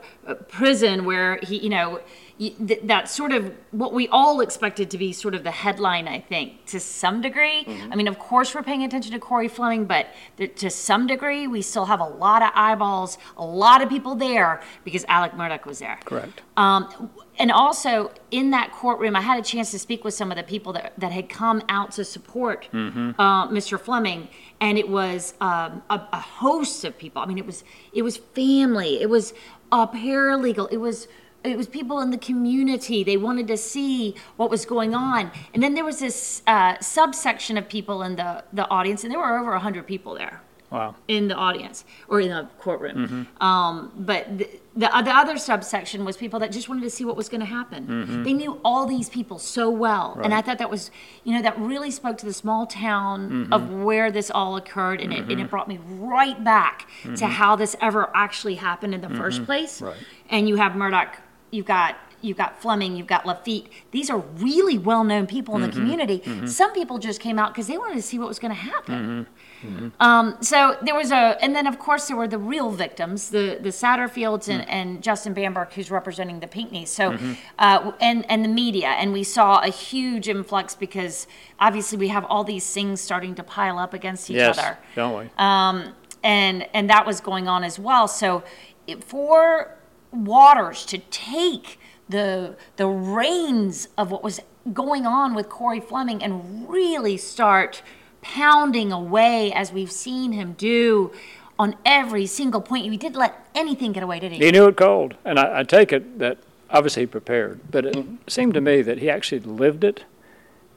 [0.48, 2.00] prison where he you know
[2.38, 6.06] that sort of what we all expected to be sort of the headline.
[6.06, 7.64] I think to some degree.
[7.90, 10.08] I mean, of course, we're paying attention to Cory Fleming, but
[10.56, 14.60] to some degree, we still have a lot of eyeballs, a lot of people there
[14.84, 15.98] because Alec Murdaugh was there.
[16.04, 16.42] Correct.
[16.58, 20.36] Um, and also in that courtroom, I had a chance to speak with some of
[20.36, 23.14] the people that, that had come out to support Mhm.
[23.18, 23.78] uh, Mr.
[23.80, 24.28] Fleming,
[24.60, 27.20] and it was um, a, a host of people.
[27.22, 29.32] I mean, it was it was family, it was
[29.72, 31.08] a paralegal, it was
[31.46, 33.04] it was people in the community.
[33.04, 37.56] They wanted to see what was going on, and then there was this uh, subsection
[37.56, 40.96] of people in the the audience, and there were over hundred people there Wow.
[41.06, 42.96] in the audience or in the courtroom.
[43.38, 43.42] Mhm.
[43.42, 47.16] Um, but the, the the other subsection was people that just wanted to see what
[47.16, 47.86] was going to happen.
[47.86, 48.24] Mhm.
[48.24, 50.90] They knew all these people so well, and I thought that was,
[51.24, 53.52] you know, that really spoke to the small town Mhm.
[53.56, 57.28] of where this all occurred, and, it, and it brought me right back to Mhm.
[57.40, 59.46] how this ever actually happened in the first Mhm.
[59.46, 59.80] place.
[59.80, 59.94] Right.
[60.28, 61.10] And you have Murdaugh,
[61.50, 61.96] you've got.
[62.22, 63.66] You've got Fleming, you've got Laffitte.
[63.90, 65.72] These are really well-known people in the Mhm.
[65.74, 66.18] community.
[66.24, 66.48] Mhm.
[66.48, 69.26] Some people just came out because they wanted to see what was going to happen.
[69.62, 69.92] Mhm.
[70.00, 73.58] Um, so there was a, and then of course there were the real victims, the
[73.60, 76.88] the Satterfields and, and Justin Bamberg, who's representing the Pinckneys.
[76.90, 77.36] So, Mhm.
[77.58, 81.26] uh, and and the media, and we saw a huge influx because
[81.60, 84.78] obviously we have all these things starting to pile up against each yes, other.
[84.96, 85.30] don't we?
[85.38, 85.92] Um,
[86.24, 88.08] and and that was going on as well.
[88.08, 88.42] So
[88.86, 89.76] it, for
[90.12, 94.40] Waters to take the the reins of what was
[94.72, 97.82] going on with Cory Fleming and really start
[98.20, 101.12] pounding away as we've seen him do
[101.58, 102.84] on every single point.
[102.90, 104.38] He didn't let anything get away, did he?
[104.38, 106.38] He knew it cold, and I, I take it that
[106.70, 110.04] obviously he prepared, but it seemed to me that he actually lived it.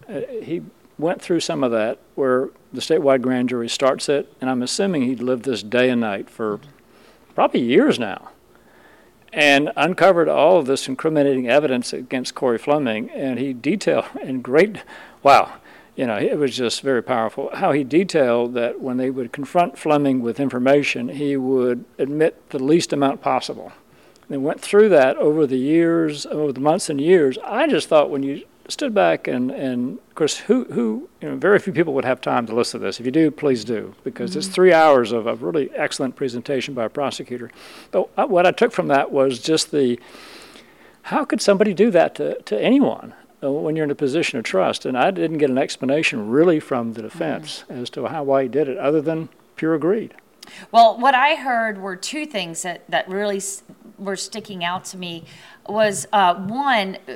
[0.07, 0.61] Uh, he
[0.97, 5.03] went through some of that where the statewide grand jury starts it, and I'm assuming
[5.03, 6.59] he lived this day and night for
[7.35, 8.29] probably years now,
[9.31, 14.77] and uncovered all of this incriminating evidence against Cory Fleming, and he detailed in great,
[15.23, 15.53] wow.
[15.95, 17.49] you know, it was just very powerful.
[17.53, 22.59] How he detailed that when they would confront Fleming with information, he would admit the
[22.59, 23.71] least amount possible.
[24.29, 27.37] They went through that over the years, over the months and years.
[27.43, 31.35] I just thought when you stood back and, and of course, who, who, you know,
[31.35, 32.99] very few people would have time to listen to this.
[32.99, 34.39] If you do, please do, because mm-hmm.
[34.39, 37.51] it's three hours of a really excellent presentation by a prosecutor.
[37.91, 39.99] But what I took from that was just the,
[41.03, 43.13] how could somebody do that to, to anyone?
[43.41, 44.85] Uh, when you're in a position of trust.
[44.85, 47.81] And I didn't get an explanation really from the defense mm.
[47.81, 50.13] as to how why he did it, other than pure greed.
[50.73, 53.41] Well, what I heard were two things that, that really
[53.97, 55.23] were sticking out to me.
[55.69, 57.13] Was uh, one, uh,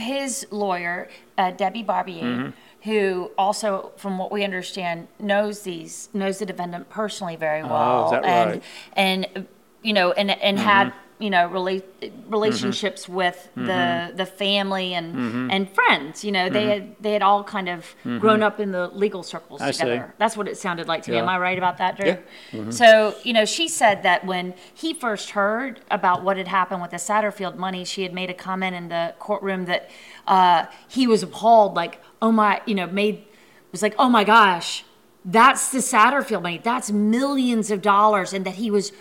[0.00, 1.08] his lawyer,
[1.38, 2.90] uh, Debbie Barbier, mm-hmm.
[2.90, 8.10] who also, from what we understand, knows these knows the defendant personally very oh, well,
[8.12, 8.62] oh, and right?
[8.94, 9.46] and
[9.82, 10.66] you know, and and mm-hmm.
[10.66, 11.82] had you know rela-
[12.28, 13.14] relationships mm-hmm.
[13.14, 14.16] with the mm-hmm.
[14.16, 15.50] the family and mm-hmm.
[15.50, 16.70] and friends you know they mm-hmm.
[16.70, 18.18] had they had all kind of mm-hmm.
[18.18, 20.14] grown up in the legal circles I together see.
[20.18, 21.18] that's what it sounded like to yeah.
[21.18, 22.16] me am i right about that drew yeah.
[22.52, 22.70] Mm-hmm.
[22.70, 26.90] so you know she said that when he first heard about what had happened with
[26.90, 29.90] the satterfield money she had made a comment in the courtroom that
[30.26, 33.24] uh, he was appalled like oh my you know made
[33.72, 34.84] was like oh my gosh
[35.24, 38.92] that's the satterfield money that's millions of dollars and that he was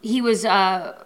[0.00, 1.04] he was uh,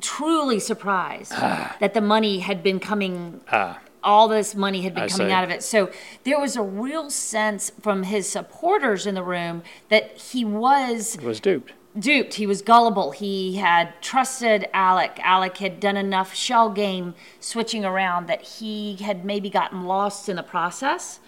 [0.00, 1.76] truly surprised ah.
[1.80, 3.40] that the money had been coming.
[3.50, 3.80] Ah.
[4.04, 5.32] All this money had been I coming see.
[5.32, 5.62] out of it.
[5.62, 5.90] So
[6.24, 11.38] there was a real sense from his supporters in the room that he was was
[11.38, 11.72] duped.
[11.96, 12.34] Duped.
[12.34, 13.12] He was gullible.
[13.12, 15.20] He had trusted Alec.
[15.22, 20.36] Alec had done enough shell game switching around that he had maybe gotten lost in
[20.36, 21.20] the process.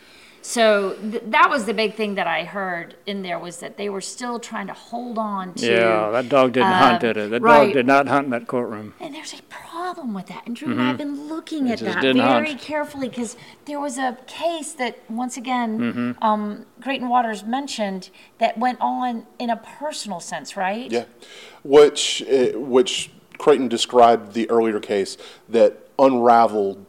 [0.46, 3.88] So th- that was the big thing that I heard in there was that they
[3.88, 5.66] were still trying to hold on to.
[5.66, 7.30] Yeah, that dog didn't um, hunt, did it?
[7.30, 7.64] That right.
[7.64, 8.92] dog did not hunt in that courtroom.
[9.00, 10.42] And there's a problem with that.
[10.46, 10.72] And Drew Mhm.
[10.72, 12.60] and I have been looking It at that very hunt.
[12.60, 16.22] carefully because there was a case that, once again, Mhm.
[16.22, 20.92] um, Creighton Waters mentioned that went on in a personal sense, right?
[20.92, 21.04] Yeah,
[21.62, 25.16] which uh, which Creighton described the earlier case
[25.48, 26.84] that unraveled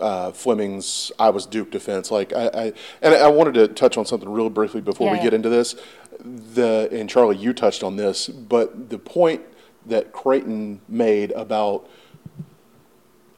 [0.00, 2.10] uh, Fleming's "I was duped" defense.
[2.10, 5.24] Like I, I and I wanted to touch on something real briefly before we Yeah.
[5.24, 5.74] get into this.
[6.20, 9.42] The and Charlie, you touched on this, but the point
[9.86, 11.88] that Creighton made about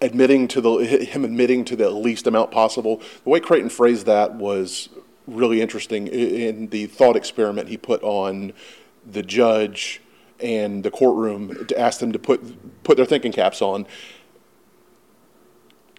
[0.01, 3.01] admitting to the him admitting to the least amount possible.
[3.25, 4.89] The way Creighton phrased that was
[5.27, 8.53] really interesting in the thought experiment he put on
[9.05, 10.01] the judge
[10.39, 13.87] and the courtroom to ask them to put put their thinking caps on.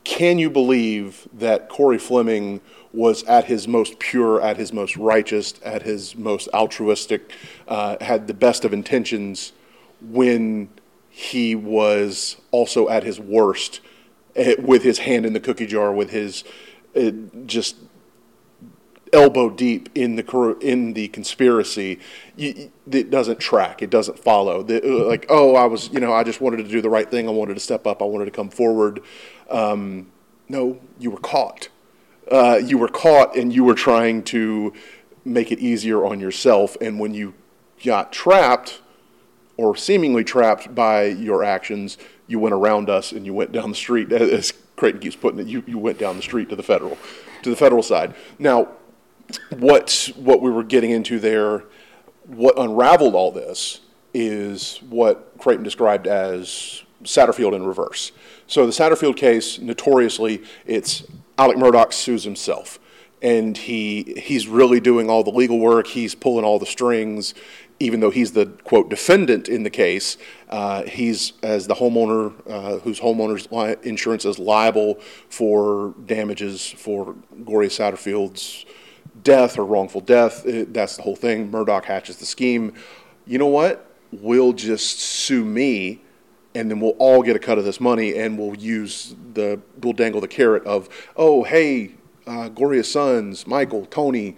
[0.07, 2.61] Can you believe that Cory Fleming
[2.93, 7.29] was at his most pure, at his most righteous, at his most altruistic,
[7.67, 9.51] uh, had the best of intentions
[9.99, 10.69] when
[11.09, 13.81] he was also at his worst,
[14.37, 16.45] eh, with his hand in the cookie jar, with his
[16.95, 17.11] uh,
[17.45, 17.75] just
[19.13, 21.99] elbow deep in the in the conspiracy,
[22.37, 23.81] it doesn't track.
[23.81, 24.63] It doesn't follow.
[24.63, 27.27] The, like, oh, I was, you know, I just wanted to do the right thing.
[27.27, 28.01] I wanted to step up.
[28.01, 29.01] I wanted to come forward.
[29.49, 30.11] Um,
[30.49, 31.69] no, you were caught.
[32.31, 34.73] Uh, you were caught, and you were trying to
[35.23, 36.77] make it easier on yourself.
[36.81, 37.33] And when you
[37.83, 38.81] got trapped,
[39.57, 43.75] or seemingly trapped by your actions, you went around us and you went down the
[43.75, 44.11] street.
[44.11, 46.97] As Creighton keeps putting it, you, you went down the street to the federal,
[47.41, 48.13] to the federal side.
[48.37, 48.69] Now,
[49.57, 51.63] what what we were getting into there,
[52.25, 53.81] what unraveled all this
[54.13, 58.11] is what Creighton described as Satterfield in reverse.
[58.47, 61.03] So the Satterfield case, notoriously, it's
[61.37, 62.79] Alec Murdaugh sues himself,
[63.21, 65.87] and he he's really doing all the legal work.
[65.87, 67.33] He's pulling all the strings,
[67.79, 70.17] even though he's the quote defendant in the case.
[70.49, 74.95] Uh, he's as the homeowner uh, whose homeowner's li- insurance is liable
[75.29, 78.65] for damages for Gloria Satterfield's
[79.23, 80.45] death or wrongful death.
[80.45, 81.51] It- that's the whole thing.
[81.51, 82.73] Murdaugh hatches the scheme.
[83.25, 83.83] You know what?
[84.13, 86.01] We'll just sue me,
[86.55, 89.93] and then we'll all get a cut of this money, and we'll use the we'll
[89.93, 91.93] dangle the carrot of, oh hey,
[92.25, 94.35] uh, Gloria's sons, Michael, Tony.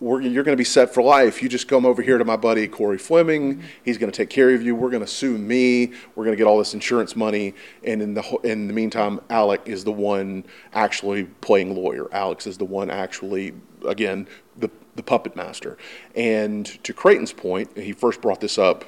[0.00, 1.42] You're going to be set for life.
[1.42, 3.62] You just come over here to my buddy Cory Fleming.
[3.84, 4.74] He's going to take care of you.
[4.74, 5.92] We're going to sue me.
[6.14, 7.54] We're going to get all this insurance money.
[7.84, 10.44] And in the in the meantime, Alec is the one
[10.74, 12.12] actually playing lawyer.
[12.12, 13.54] Alex is the one actually,
[13.88, 15.78] again, the the puppet master.
[16.14, 18.84] And to Creighton's point, he first brought this up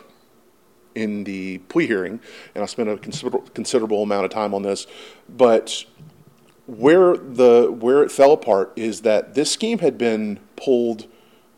[0.97, 2.19] in the plea hearing,
[2.55, 4.87] and I spent a consider- considerable amount of time on this.
[5.29, 5.85] But
[6.67, 11.07] where the where it fell apart is that this scheme had been pulled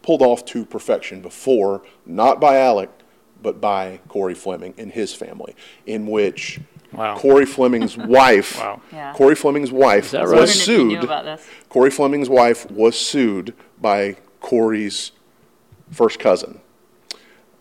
[0.02, 2.90] pulled off to perfection before, not by Alec,
[3.42, 5.54] but by Cory Fleming and his family,
[5.86, 6.60] in which
[6.92, 7.16] Wow.
[7.18, 8.58] Cory Fleming's wife.
[8.58, 8.80] Wow.
[8.90, 9.12] Yeah.
[9.12, 10.38] Cory Fleming's wife that was right?
[10.38, 11.40] Wondering if you knew sued.
[11.68, 15.12] Cory Fleming's wife was sued by Cory's
[15.90, 16.60] first cousin.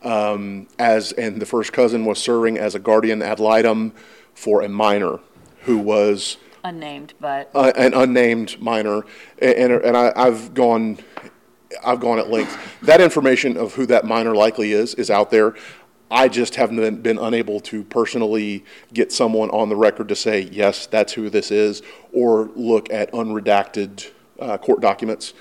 [0.07, 3.91] Um, as and the first cousin was serving as a guardian ad litem
[4.33, 5.19] for a minor
[5.63, 9.03] who was Unnamed, but uh, an unnamed minor,
[9.39, 10.97] and, and, and I, I've gone,
[11.85, 12.57] I've gone at length.
[12.81, 15.55] That information of who that minor likely is is out there.
[16.09, 20.41] I just haven't been, been unable to personally get someone on the record to say
[20.41, 21.81] yes, that's who this is,
[22.13, 25.33] or look at unredacted uh, court documents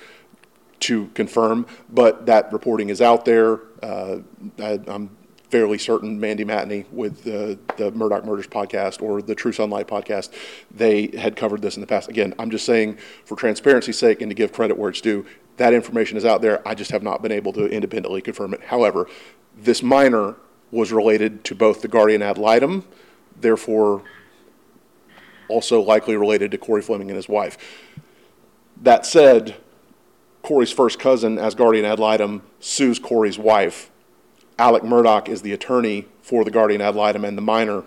[0.81, 1.65] to confirm.
[1.89, 3.59] But that reporting is out there.
[3.81, 4.19] Uh,
[4.59, 5.15] I, I'm
[5.49, 10.33] fairly certain Mandy Matney with the, the Murdaugh Murders podcast or the True Sunlight podcast,
[10.69, 12.09] they had covered this in the past.
[12.09, 15.25] Again, I'm just saying for transparency's sake and to give credit where it's due,
[15.57, 16.67] that information is out there.
[16.67, 18.61] I just have not been able to independently confirm it.
[18.63, 19.07] However,
[19.55, 20.35] this minor
[20.71, 22.85] was related to both the guardian ad litem,
[23.39, 24.03] therefore
[25.47, 27.57] also likely related to Cory Fleming and his wife.
[28.81, 29.55] That said,
[30.47, 33.91] Cory's first cousin, as guardian ad litem, sues Cory's wife.
[34.57, 37.83] Alec Murdaugh is the attorney for the guardian ad litem and the minor,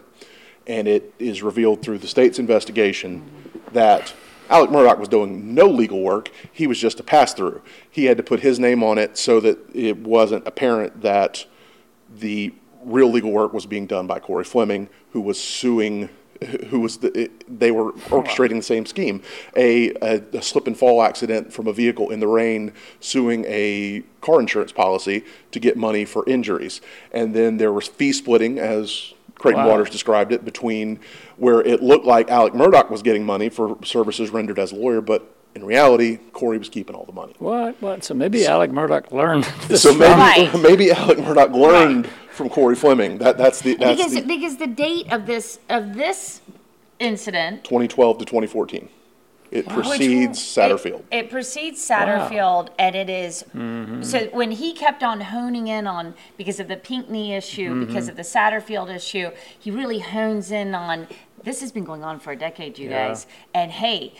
[0.66, 3.24] and it is revealed through the state's investigation
[3.72, 4.12] that
[4.50, 6.30] Alec Murdaugh was doing no legal work.
[6.52, 7.62] He was just a pass through.
[7.90, 11.46] He had to put his name on it so that it wasn't apparent that
[12.14, 12.52] the
[12.84, 16.10] real legal work was being done by Cory Fleming, who was suing,
[16.68, 19.22] who was the, it, they were orchestrating the same scheme.
[19.56, 24.02] A, a, a slip and fall accident from a vehicle in the rain, suing a
[24.20, 26.80] car insurance policy to get money for injuries,
[27.12, 29.14] and then there was fee splitting as.
[29.36, 29.70] Creighton Wow.
[29.70, 31.00] Waters described it between
[31.38, 35.00] where it looked like Alec Murdaugh was getting money for services rendered as a lawyer,
[35.00, 37.34] but in reality, Cory was keeping all the money.
[37.38, 37.80] What?
[37.82, 38.04] What?
[38.04, 40.50] So maybe Alec Murdaugh learned this So from- maybe Right.
[40.62, 43.18] maybe Alec Murdaugh learned from Cory Fleming.
[43.18, 46.40] That that's the that's because the because the date of this of this
[46.98, 48.88] incident 2012 to 2014.
[49.50, 51.00] It precedes Satterfield.
[51.10, 54.00] It, it precedes Satterfield, and it is- mm-hmm.
[54.02, 57.84] so when he kept on honing in on because of the Pinckney issue, mm-hmm.
[57.84, 61.08] because of the Satterfield issue, he really hones in on
[61.42, 63.08] this has been going on for a decade, you Yeah.
[63.08, 64.14] guys, and hey.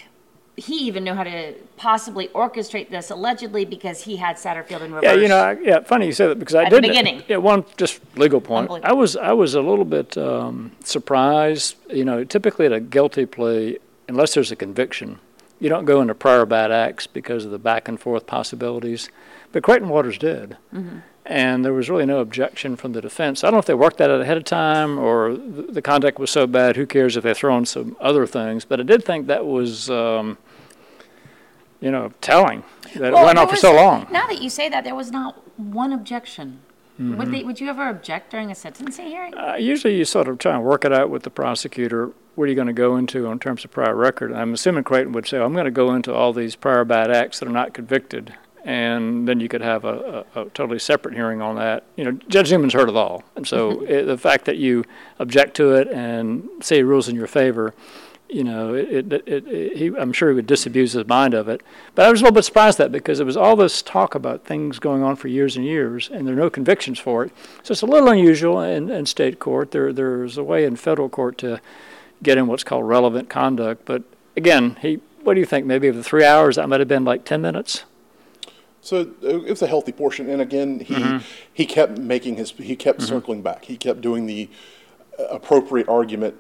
[0.61, 5.05] He even knew how to possibly orchestrate this allegedly because he had Satterfield in reverse.
[5.05, 5.81] Yeah, you know, I, yeah.
[5.81, 6.89] Funny you say that because I At the did.
[6.89, 7.23] beginning.
[7.29, 8.71] Yeah, one just legal point.
[8.85, 11.77] I was I was a little bit um, surprised.
[11.89, 15.19] You know, typically at a guilty plea, unless there's a conviction,
[15.61, 19.09] you don't go into prior bad acts because of the back and forth possibilities.
[19.53, 20.59] But Creighton Waters did,
[21.25, 23.43] and there was really no objection from the defense.
[23.43, 26.19] I don't know if they worked that out ahead of time or the, the conduct
[26.19, 26.77] was so bad.
[26.77, 28.67] Who cares if they throw in some other things?
[28.67, 29.89] But I did think that was.
[29.89, 30.37] Um,
[31.81, 32.63] you know, telling
[32.97, 34.07] that Well, it went on for was- so long.
[34.11, 36.61] Now that you say that, there was not one objection.
[37.01, 37.17] Mm-hmm.
[37.17, 37.43] Would they?
[37.45, 39.35] Would you ever object during a sentencing hearing?
[39.35, 42.13] Uh, usually, you sort of try and work it out with the prosecutor.
[42.35, 44.33] What are you going to go into in terms of prior record?
[44.33, 47.39] I'm assuming Creighton would say, "I'm going to go into all these prior bad acts
[47.39, 51.41] that are not convicted," and then you could have a, a, a totally separate hearing
[51.41, 51.85] on that.
[51.97, 54.85] You know, Judge Newman's heard it all, and so it, the fact that you
[55.19, 57.73] object to it and say rules in your favor,
[58.33, 61.49] you know, it, it, it, it, he, I'm sure he would disabuse his mind of
[61.49, 61.63] it.
[61.95, 64.15] But I was a little bit surprised at that because there was all this talk
[64.15, 67.33] about things going on for years and years, and there are no convictions for it.
[67.63, 69.73] So it's a little unusual in, in state court.
[69.73, 71.61] There, there's a way in federal court to
[72.23, 73.85] get in what's called relevant conduct.
[73.85, 74.03] But
[74.37, 75.67] again, he, what do you think?
[75.67, 77.85] Maybe of the three hours, that might have been like 10 minutes?
[78.83, 81.19] So uh, it was a healthy portion, and again, he Mm-hmm.
[81.53, 83.67] he kept making his he kept circling back.
[83.67, 84.49] He kept doing the
[85.19, 86.37] uh, appropriate argument,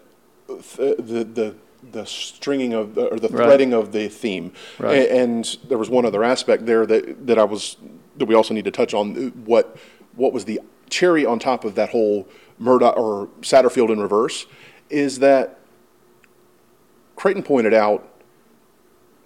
[0.49, 1.55] uh, the the
[1.93, 3.47] the stringing of the, or the Right.
[3.47, 4.53] threading of the theme.
[4.78, 4.99] Right.
[4.99, 7.76] A- And, there was one other aspect there that that I was
[8.16, 9.14] that we also need to touch on.
[9.45, 9.76] What
[10.16, 12.26] what was the cherry on top of that whole
[12.61, 14.47] Murdaugh or Satterfield in reverse
[14.91, 15.59] is that
[17.16, 18.07] Creighton pointed out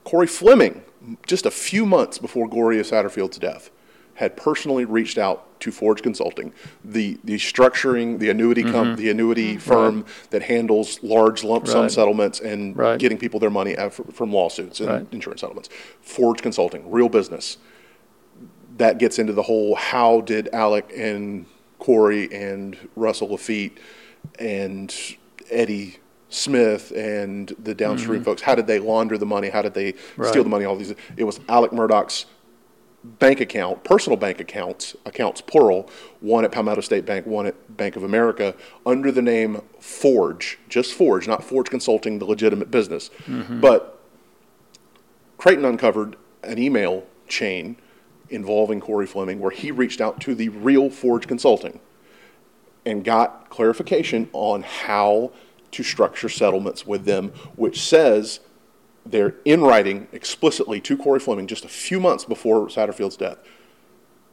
[0.05, 0.83] Cory Fleming,
[1.27, 3.71] just a few months before Gloria Satterfield's death,
[4.15, 6.53] had personally reached out to Forge Consulting,
[6.85, 8.73] the, the structuring, the annuity mm-hmm.
[8.73, 9.61] com- the annuity mm-hmm.
[9.61, 11.91] firm that handles large lump sum Right.
[11.91, 12.99] settlements and Right.
[12.99, 15.07] getting people their money from lawsuits and Right.
[15.11, 15.69] insurance settlements.
[16.01, 17.59] Forge Consulting, real business.
[18.77, 21.47] That gets into the whole how did Alec and
[21.79, 23.79] Cory and Russell Laffitte
[24.39, 24.95] and
[25.51, 25.99] Eddie
[26.29, 28.25] Smith and the downstream mm-hmm.
[28.25, 29.49] folks, how did they launder the money?
[29.51, 30.29] How did they Right.
[30.29, 30.65] steal the money?
[30.65, 30.95] All these.
[31.17, 32.27] It was Alec Murdaugh's
[33.05, 35.89] bank account, personal bank accounts, accounts plural,
[36.21, 38.55] one at Palmetto State Bank, one at Bank of America,
[38.87, 43.11] under the name Forge, just Forge, not Forge Consulting, the legitimate business.
[43.27, 43.61] Mm-hmm.
[43.61, 44.01] But
[45.37, 47.77] Creighton uncovered an email chain
[48.31, 51.81] involving Cory Fleming where he reached out to the real Forge Consulting
[52.87, 55.31] and got clarification on how
[55.73, 58.41] to structure settlements with them, which says
[59.07, 63.39] they're in writing explicitly to Cory Fleming just a few months before Satterfield's death.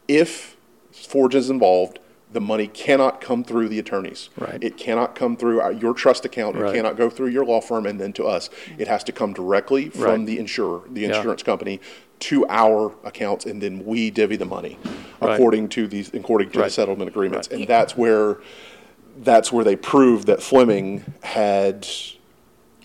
[0.08, 0.56] If
[0.92, 1.98] Forge is involved,
[2.32, 4.30] the money cannot come through the attorneys.
[4.38, 4.62] Right.
[4.62, 6.56] It cannot come through our- your trust account.
[6.56, 6.70] Right.
[6.70, 8.48] It cannot go through your law firm and then to us.
[8.78, 10.26] It has to come directly from Right.
[10.26, 11.16] the insurer, the Yeah.
[11.16, 11.80] insurance company,
[12.20, 14.78] to our accounts, and then we divvy the money
[15.20, 17.48] according to these according to the settlement agreements.
[17.48, 18.38] And that's where
[19.22, 21.86] that's where they proved that Fleming had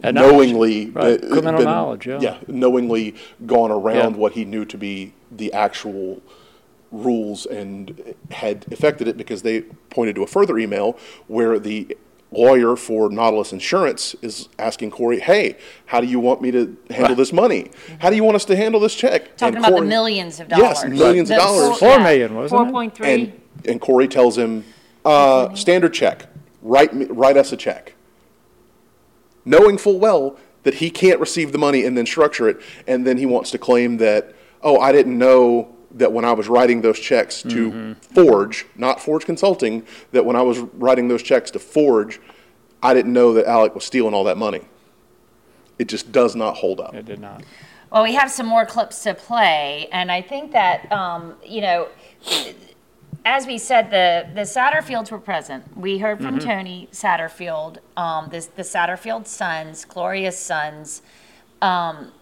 [0.04, 0.32] Had knowledge.
[0.32, 1.24] knowingly Right.
[1.24, 2.36] uh, Criminal been- knowledge, yeah.
[2.48, 4.18] knowingly gone around Yeah.
[4.20, 6.22] what he knew to be the actual
[6.92, 10.96] rules and had affected it because they pointed to a further email
[11.28, 11.98] where the
[12.32, 15.56] lawyer for Nautilus Insurance is asking Cory, "Hey,
[15.88, 17.72] how do you want me to handle this money?
[18.00, 20.48] How do you want us to handle this check?" Talking And about the millions of
[20.50, 20.64] dollars.
[20.64, 21.00] Yes, dollars.
[21.00, 21.78] millions of The dollars.
[21.78, 22.64] Four million, wasn't it?
[22.66, 23.08] Four point three.
[23.12, 23.32] And
[23.68, 24.64] and Cory tells him,
[25.04, 26.28] uh, "Standard check.
[26.62, 27.94] Write me, write us a check."
[29.48, 33.18] Knowing full well that he can't receive the money and then structure it, and then
[33.18, 37.00] he wants to claim that, "Oh, I didn't know." That when I was writing those
[37.00, 37.94] checks to Mm-hmm.
[38.14, 42.20] Forge, not Forge Consulting, that when I was writing those checks to Forge,
[42.84, 44.62] I didn't know that Alec was stealing all that money.
[45.80, 46.94] It just does not hold up.
[46.94, 47.44] It did not.
[47.90, 51.88] Well, we have some more clips to play, and I think that um, you know,
[53.28, 55.78] as we said, the the Satterfields were present.
[55.78, 56.44] We heard from Mhm.
[56.44, 61.02] Tony Satterfield, um, this the Satterfield sons, Gloria's sons.
[61.62, 62.14] Um,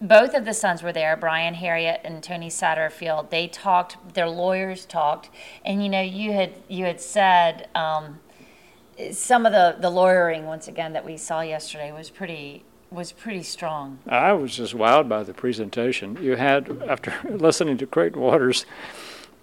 [0.00, 3.30] both of the sons were there, Brian Harriott and Tony Satterfield.
[3.30, 5.28] They talked, their lawyers talked,
[5.64, 8.20] and you know, you had you had said um,
[9.10, 13.42] some of the the lawyering once again that we saw yesterday was pretty was pretty
[13.42, 13.98] strong.
[14.08, 16.16] I was just wowed by the presentation.
[16.22, 18.64] You had, after listening to Creighton Waters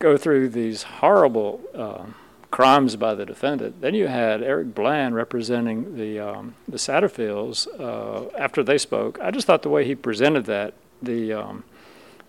[0.05, 2.05] go through these horrible uh,
[2.51, 8.29] crimes by the defendant, then you had Eric Bland representing the um, the Satterfields uh,
[8.37, 9.19] after they spoke.
[9.19, 11.63] I just thought the way he presented that, the um,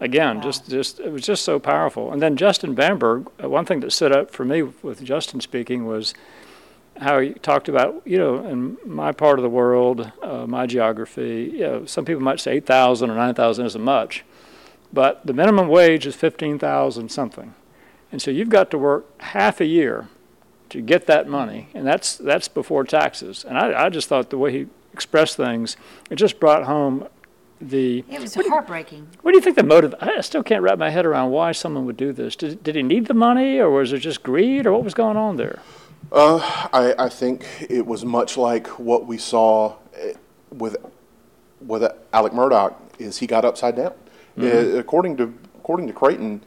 [0.01, 2.13] again, just just it was just so powerful.
[2.13, 5.85] And then Justin Bamberg, uh, one thing that stood out for me with Justin speaking
[5.85, 6.15] was
[6.99, 11.51] how he talked about, you know, in my part of the world, uh, my geography,
[11.53, 14.25] you know, some people might say 8,000 or 9,000 isn't much,
[14.95, 17.53] but the minimum wage is 15,000 something.
[18.13, 20.09] And so you've got to work half a year
[20.71, 23.45] to get that money, and that's that's before taxes.
[23.45, 25.77] And I, I just thought the way he expressed things,
[26.11, 27.09] it just brought home
[27.61, 28.05] the.
[28.11, 29.09] It was heartbreaking.
[29.23, 29.95] What do you think the motive?
[30.01, 32.37] I still can't wrap my head around why someone would do this.
[32.37, 35.17] Did, did he need the money, or was it just greed, or what was going
[35.17, 35.61] on there?
[36.13, 36.39] Uh,
[36.73, 40.13] I, I think it was much like what we saw eh,
[40.53, 40.77] with
[41.61, 41.83] with
[42.13, 42.75] Alec Murdaugh.
[42.99, 43.93] Is he got upside down?
[44.39, 44.75] Mhm.
[44.75, 46.43] Uh, according to according to Creighton,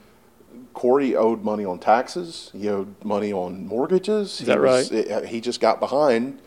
[0.73, 2.51] Cory owed money on taxes.
[2.53, 4.39] He owed money on mortgages.
[4.41, 5.07] Is that he was- right?
[5.07, 6.39] eh, he just got behind,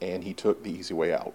[0.00, 1.32] and he took the easy way out.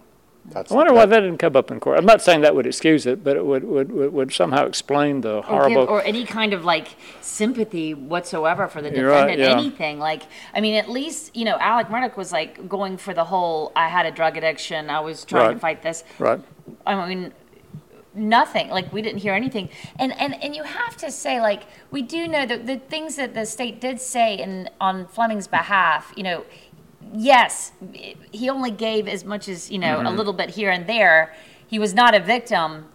[0.48, 1.98] That's I wonder why that didn't come up in court.
[1.98, 5.20] I'm not saying that would excuse it, but it would, would, would, would somehow explain
[5.22, 5.82] the or, horrible.
[5.82, 9.58] give, or any kind of like sympathy whatsoever for the You're right, defendant yeah.
[9.58, 10.22] anything like
[10.54, 13.88] i mean at least you know alec murdaugh was like going for the whole i
[13.88, 16.40] had a drug addiction i was trying to fight this Right.
[16.86, 17.32] i mean
[18.16, 22.00] nothing like we didn't hear anything and and and you have to say like we
[22.02, 26.22] do know that the things that the state did say in on fleming's behalf you
[26.22, 26.44] know
[27.14, 27.72] yes
[28.32, 30.16] he only gave as much as you know a Mhm.
[30.16, 31.34] little bit here and there
[31.66, 32.86] he was not a victim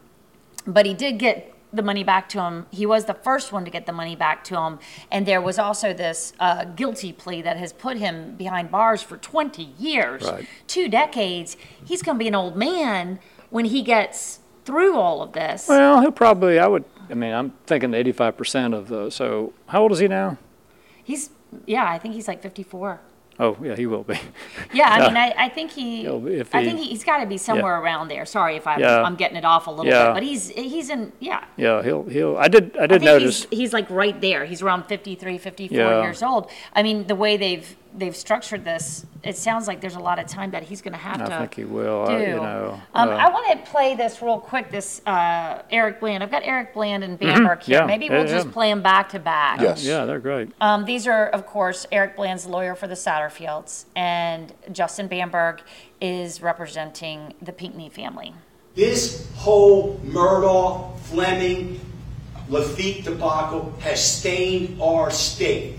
[0.65, 2.65] but he did get the money back to him.
[2.69, 4.77] He was the first one to get the money back to him.
[5.09, 9.15] And there was also this uh, guilty plea that has put him behind bars for
[9.15, 10.45] 20 years, Right.
[10.67, 11.55] two decades.
[11.85, 13.19] He's going to be an old man
[13.51, 15.67] when he gets through all of this.
[15.67, 19.91] Well, he'll probably, I would, I mean, I'm thinking 85% of the, so how old
[19.91, 20.37] is he now?
[21.03, 21.29] He's,
[21.65, 22.99] yeah, I think he's like 54.
[23.39, 24.19] Oh, yeah, he will be.
[24.73, 27.25] Yeah, I mean, I, I think he, if I he- think he, he's got to
[27.25, 28.25] be somewhere around there.
[28.25, 29.01] Sorry if I'm, Yeah.
[29.01, 30.07] I'm getting it off a little Yeah.
[30.09, 31.43] bit, but he's, he's in, yeah.
[31.57, 33.45] Yeah, he'll, he'll, I did, I I did think notice.
[33.49, 34.45] he's, he's like right there.
[34.45, 36.01] He's around 53, 54 Yeah.
[36.03, 36.49] years old.
[36.73, 40.25] I mean, the way they've they've structured this, it sounds like there's a lot of
[40.27, 41.33] time that he's going to have to.
[41.35, 42.13] I think he will, Do.
[42.13, 42.81] uh, you know.
[42.93, 44.71] um, uh, I want to play this real quick.
[44.71, 46.23] This uh, Eric Bland.
[46.23, 47.33] I've got Eric Bland and Mhm.
[47.33, 47.79] Bamberg here.
[47.81, 47.85] Yeah.
[47.85, 48.33] Maybe we'll yeah.
[48.33, 49.61] just play them back to back.
[49.61, 49.83] Yes.
[49.83, 50.49] Yeah, they're great.
[50.61, 55.61] Um, these are, of course, Eric Bland's lawyer for the Satterfields, and Justin Bamberg
[55.99, 58.33] is representing the Pinckney family.
[58.75, 61.79] This whole Murdaugh, Fleming,
[62.49, 65.75] Laffitte debacle has stained our state.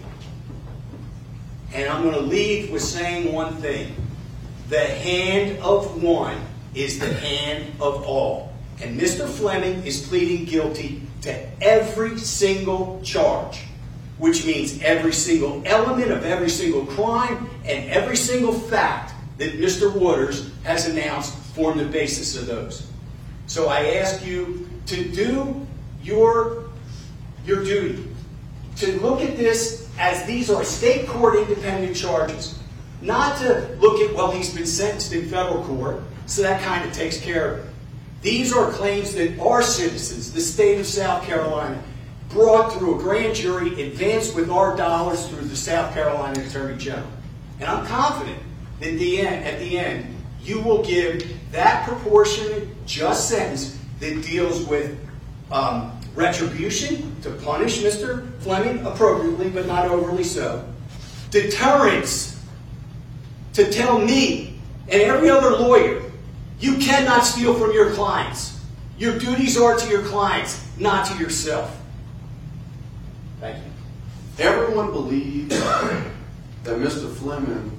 [1.74, 3.94] And I'm going to leave with saying one thing.
[4.68, 6.40] The hand of one
[6.74, 8.52] is the hand of all.
[8.82, 9.28] And Mr.
[9.28, 13.62] Fleming is pleading guilty to every single charge,
[14.18, 19.94] which means every single element of every single crime and every single fact that Mr.
[19.94, 22.88] Waters has announced form the basis of those.
[23.46, 25.66] So I ask you to do
[26.02, 26.64] your,
[27.44, 28.04] your duty,
[28.76, 32.58] to look at this as these are state court independent charges,
[33.00, 36.92] not to look at, well, he's been sentenced in federal court, so that kind of
[36.92, 37.72] takes care of it.
[38.22, 41.82] These are claims that our citizens, the state of South Carolina,
[42.28, 47.08] brought through a grand jury, advanced with our dollars through the South Carolina Attorney General.
[47.60, 48.38] And I'm confident
[48.80, 54.64] that the end, at the end, you will give that proportionate, just sentence that deals
[54.64, 54.98] with
[55.50, 58.28] um, retribution to punish Mr.
[58.40, 60.64] Fleming appropriately, but not overly so.
[61.30, 62.40] Deterrence
[63.54, 64.58] to tell me
[64.88, 66.02] and every other lawyer
[66.60, 68.60] you cannot steal from your clients.
[68.98, 71.76] Your duties are to your clients, not to yourself.
[73.40, 74.44] Thank you.
[74.44, 77.12] Everyone believes that Mr.
[77.12, 77.70] Fleming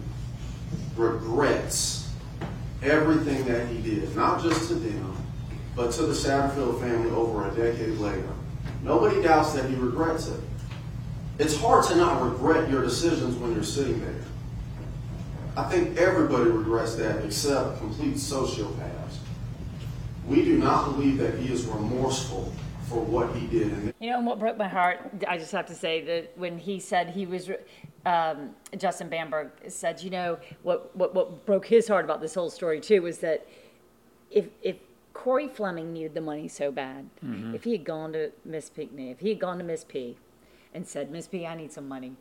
[0.97, 2.09] regrets
[2.81, 5.15] everything that he did, not just to them,
[5.75, 8.29] but to the Satterfield family over a decade later.
[8.83, 10.39] Nobody doubts that he regrets it.
[11.39, 14.21] It's hard to not regret your decisions when you're sitting there.
[15.55, 19.17] I think everybody regrets that except complete sociopaths.
[20.27, 22.53] We do not believe that he is remorseful
[22.87, 23.93] for what he did.
[23.99, 25.11] You know what broke my heart?
[25.27, 27.49] I just have to say that when he said he was,
[28.05, 32.49] um, Justin Bamberg said, you know, what, what, what broke his heart about this whole
[32.49, 33.47] story too was that
[34.31, 34.77] if, if
[35.13, 37.53] Cory Fleming needed the money so bad, Mhm.
[37.53, 40.17] if he had gone to Miss Pinckney, if he had gone to Miss P
[40.73, 42.15] and said, Miss P, I need some money,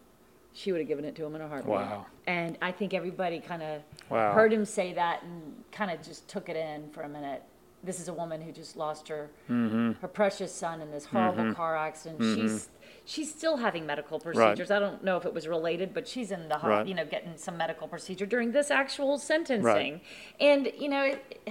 [0.53, 1.71] she would have given it to him in a heartbeat.
[1.73, 2.07] Wow.
[2.27, 4.35] And I think everybody kind of Wow.
[4.35, 7.43] heard him say that and kind of just took it in for a minute.
[7.83, 9.99] This is a woman who just lost her Mhm.
[10.01, 11.55] her precious son in this horrible Mhm.
[11.57, 12.21] car accident.
[12.21, 12.35] Mhm.
[12.37, 12.69] She's
[13.05, 14.35] she's still having medical Right.
[14.37, 14.71] procedures.
[14.71, 16.87] I don't know if it was related, but she's in the Right.
[16.87, 20.01] you know getting some medical procedure during this actual sentencing.
[20.39, 21.49] And you know, it,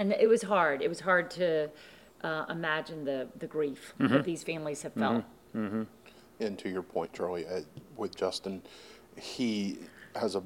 [0.00, 0.80] and it was hard.
[0.82, 1.70] It was hard to
[2.24, 4.10] uh, imagine the the grief Mhm.
[4.10, 5.24] that these families have felt.
[5.54, 5.82] Mm-hmm.
[6.40, 7.60] And to your point, Charlie, uh,
[7.96, 8.62] with Justin,
[9.16, 9.78] he
[10.16, 10.42] has a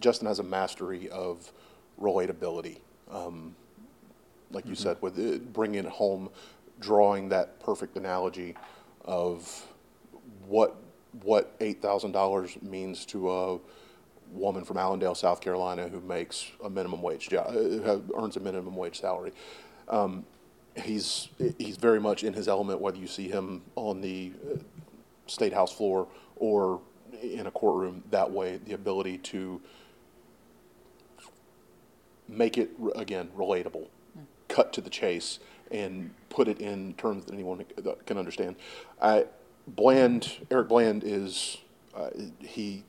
[0.00, 1.52] Justin has a mastery of
[2.00, 2.78] relatability.
[3.10, 3.56] Um,
[4.52, 6.30] like you said, with it, bringing it home,
[6.78, 8.54] drawing that perfect analogy
[9.04, 9.66] of
[10.46, 10.76] what
[11.22, 13.58] what eight thousand dollars means to a
[14.30, 17.46] woman from Allendale, South Carolina, who makes a minimum wage job,
[18.16, 19.32] earns a minimum wage salary.
[19.88, 20.24] Um,
[20.74, 24.58] he's he's very much in his element, whether you see him on the uh,
[25.26, 26.80] state house floor or
[27.22, 28.02] in a courtroom.
[28.10, 29.60] That way, the ability to
[32.28, 33.88] make it again relatable,
[34.48, 35.38] cut to the chase,
[35.70, 37.64] and put it in terms that anyone
[38.04, 38.56] can understand.
[39.00, 39.26] I,
[39.66, 41.58] Bland, Eric Bland is
[41.94, 42.10] uh,
[42.40, 42.84] he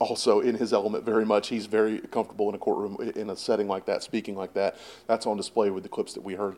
[0.00, 1.48] also in his element very much.
[1.48, 4.76] He's very comfortable in a courtroom in a setting like that, speaking like that.
[5.06, 6.56] That's on display with the clips that we heard.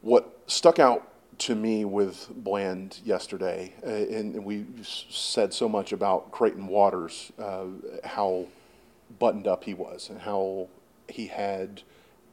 [0.00, 5.92] What stuck out to me with Bland yesterday, uh, and, and we said so much
[5.92, 7.66] about Creighton Waters, uh,
[8.02, 8.46] how
[9.20, 10.68] buttoned up he was, and how
[11.08, 11.82] he had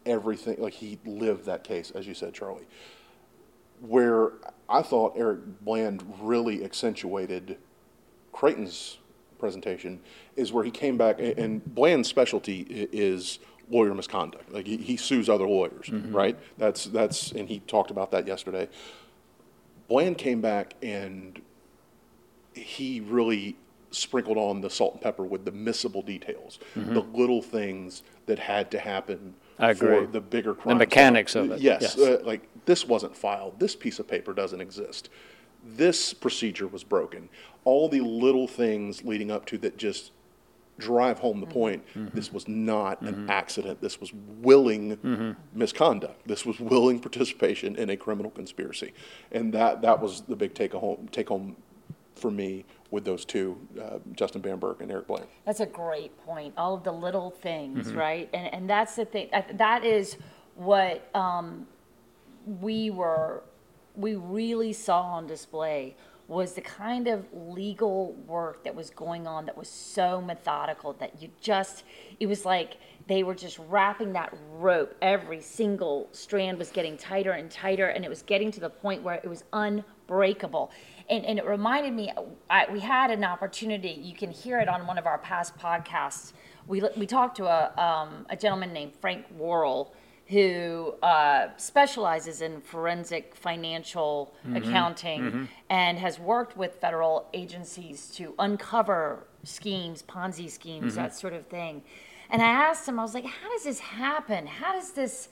[0.06, 2.66] everything, like he lived that case, as you said, Charlie.
[3.82, 4.34] Where
[4.70, 7.58] I thought Eric Bland really accentuated
[8.32, 8.98] Creighton's
[9.50, 10.00] presentation
[10.36, 13.38] is where he came back, and, and Bland's specialty is
[13.70, 14.52] lawyer misconduct.
[14.52, 16.12] Like he, he sues other lawyers, Mhm.
[16.14, 16.36] right?
[16.58, 18.68] That's that's, and he talked about that yesterday.
[19.88, 21.40] Bland came back and
[22.54, 23.56] he really
[23.92, 26.94] sprinkled on the salt and pepper with the missable details, Mhm.
[26.96, 30.00] the little things that had to happen I agree.
[30.00, 30.76] for the bigger crime.
[30.78, 32.00] The mechanics of it, Yes, yes.
[32.00, 33.60] Uh, like this wasn't filed.
[33.60, 35.10] This piece of paper doesn't exist.
[35.66, 37.30] This procedure was broken.
[37.64, 40.12] All the little things leading up to that just
[40.78, 41.84] drive home the point.
[42.14, 43.82] This was not an accident.
[43.82, 46.28] This was willing misconduct.
[46.28, 48.94] This was willing participation in a criminal conspiracy,
[49.32, 51.56] and that that was the big take home take home
[52.16, 55.28] for me with those two, uh, Justin Bamberg and Eric Bland.
[55.46, 56.54] That's a great point.
[56.58, 57.98] All of the little things, Mhm.
[57.98, 58.30] right?
[58.34, 59.30] And and that's the thing.
[59.32, 60.18] that- That is
[60.56, 61.68] what um,
[62.62, 63.44] we were,
[63.98, 65.96] we really saw on display
[66.28, 71.22] was the kind of legal work that was going on that was so methodical that
[71.22, 71.84] you just,
[72.20, 72.78] it was like
[73.08, 74.96] they were just wrapping that rope.
[75.02, 79.04] Every single strand was getting tighter and tighter, and it was getting to the point
[79.04, 80.72] where it was unbreakable.
[81.08, 82.12] And, and it reminded me,
[82.50, 86.34] I, we had an opportunity, you can hear it on one of our past podcasts.
[86.66, 89.94] We, we talked to a, um, a gentleman named Frank Worrell
[90.28, 94.58] who uh, specializes in forensic financial Mhm.
[94.58, 95.48] accounting Mhm.
[95.70, 100.96] and has worked with federal agencies to uncover schemes, Ponzi schemes, Mhm.
[100.96, 101.84] that sort of thing.
[102.32, 104.48] And I asked him, I was like, how does this happen?
[104.48, 105.30] How does this,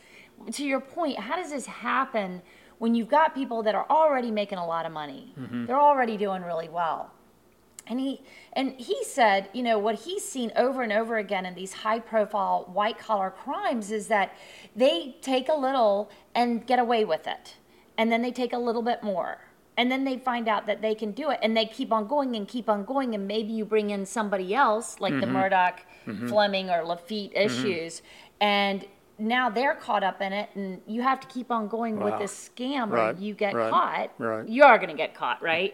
[0.52, 2.44] to your point, how does this happen
[2.78, 5.34] when you've got people that are already making a lot of money?
[5.40, 5.66] Mhm.
[5.66, 7.10] They're already doing really well.
[7.88, 8.22] And he
[8.54, 12.00] and he said, you know, what he's seen over and over again in these high
[12.00, 14.34] profile white collar crimes is that
[14.76, 17.56] they take a little and get away with it.
[17.98, 19.38] And then they take a little bit more.
[19.76, 22.36] And then they find out that they can do it and they keep on going
[22.36, 25.50] and keep on going and maybe you bring in somebody else like the Mhm.
[25.50, 25.74] Murdaugh,
[26.08, 26.30] Mhm.
[26.30, 27.46] Fleming or Laffitte Mhm.
[27.46, 28.02] issues
[28.40, 28.86] and
[29.18, 32.20] now they're caught up in it and you have to keep on going with Wow.
[32.20, 34.10] this scam or Right, you get right, caught.
[34.20, 34.48] right.
[34.48, 35.74] You are going to get caught, right?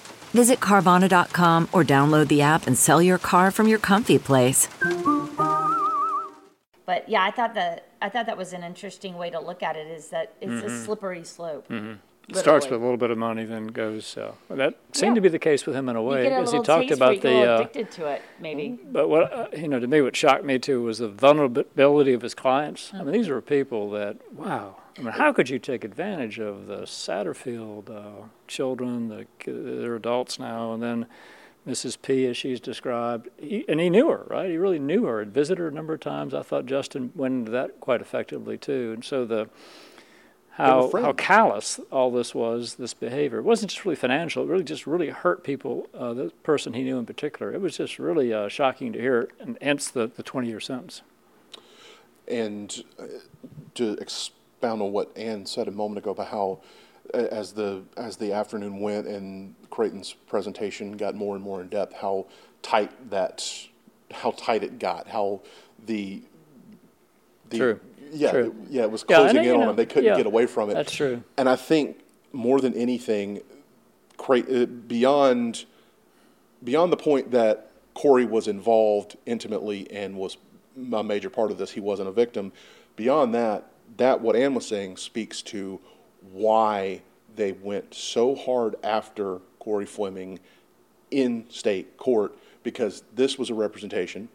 [0.33, 4.67] Visit Carvana.com or download the app and sell your car from your comfy place.
[6.85, 9.75] But yeah, I thought that I thought that was an interesting way to look at
[9.75, 9.87] it.
[9.87, 10.85] Is that it's a Mhm.
[10.85, 11.67] slippery slope.
[11.69, 11.97] Mhm.
[12.29, 14.17] It starts with a little bit of money, then goes.
[14.17, 15.15] Uh, that seemed Yeah.
[15.15, 16.87] to be the case with him in a You way, get a because he talked
[16.87, 17.51] taste about it, you get a the.
[17.51, 18.79] Uh, addicted to it, maybe.
[18.91, 22.21] but what uh, you know, to me, what shocked me too was the vulnerability of
[22.21, 22.91] his clients.
[22.93, 24.75] I mean, these were people that, wow.
[24.97, 29.07] I mean, how could you take advantage of the Satterfield uh, children?
[29.07, 31.05] The, they're adults now, and then
[31.67, 32.01] Mrs.
[32.01, 34.49] P, as she's described, he, and he knew her, right?
[34.49, 35.19] He really knew her.
[35.19, 36.33] Had visited her a number of times.
[36.33, 39.49] I thought Justin went into that quite effectively too, and so the
[40.55, 43.39] how how callous all this was, this behavior.
[43.39, 44.43] It wasn't just really financial.
[44.43, 45.87] It really just really hurt people.
[45.93, 47.53] Uh, the person he knew in particular.
[47.53, 51.03] It was just really uh, shocking to hear, and hence the the 20 year sentence.
[52.27, 53.05] And uh,
[53.75, 53.93] to
[54.61, 56.59] expound on what Anne said a moment ago about how,
[57.13, 61.93] as the as the afternoon went and Creighton's presentation got more and more in depth,
[61.93, 62.27] how
[62.61, 63.67] tight that,
[64.11, 65.41] how tight it got, how
[65.87, 66.21] the,
[67.49, 67.79] the True.
[68.11, 68.55] yeah, True.
[68.69, 69.75] yeah, it was closing know, in on know, them.
[69.77, 70.75] They couldn't yeah, get away from it.
[70.75, 71.23] that's true.
[71.37, 71.99] And I think
[72.31, 73.41] more than anything,
[74.17, 75.65] Creight, uh, beyond
[76.63, 80.37] beyond the point that Cory was involved intimately and was
[80.93, 82.51] a major part of this, he wasn't a victim.
[82.95, 85.79] Beyond that, that what Anne was saying speaks to
[86.31, 87.01] why
[87.35, 90.39] they went so hard after Cory Fleming
[91.09, 94.29] in state court because this was a representation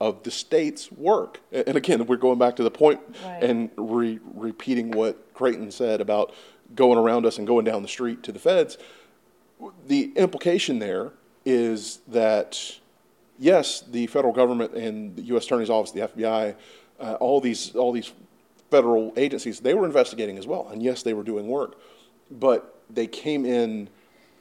[0.00, 1.40] of the state's work.
[1.52, 3.42] And again, we're going back to the point Right.
[3.42, 6.32] and re- repeating what Creighton said about
[6.74, 8.78] going around us and going down the street to the feds.
[9.86, 11.12] The implication there
[11.44, 12.78] is that
[13.38, 15.44] yes, the federal government and the U.S.
[15.46, 16.54] Attorney's Office, the FBI,
[17.00, 18.12] uh, all these all these
[18.70, 21.78] federal agencies, they were investigating as well, and yes, they were doing work,
[22.30, 23.88] but they came in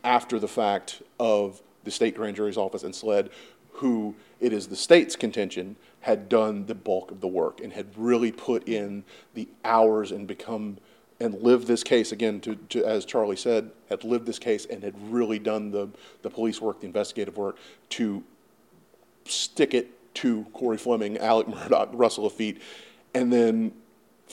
[0.03, 3.29] after the fact of the state grand jury's office and SLED,
[3.73, 7.87] who it is the state's contention had done the bulk of the work and had
[7.95, 9.03] really put in
[9.33, 10.77] the hours and become
[11.19, 14.83] and lived this case again to, to as Charlie said had lived this case and
[14.83, 15.87] had really done the
[16.21, 17.57] the police work the investigative work
[17.89, 18.23] to
[19.25, 22.59] stick it to Cory Fleming, Alec Murdaugh, Russell Laffitte,
[23.13, 23.71] and then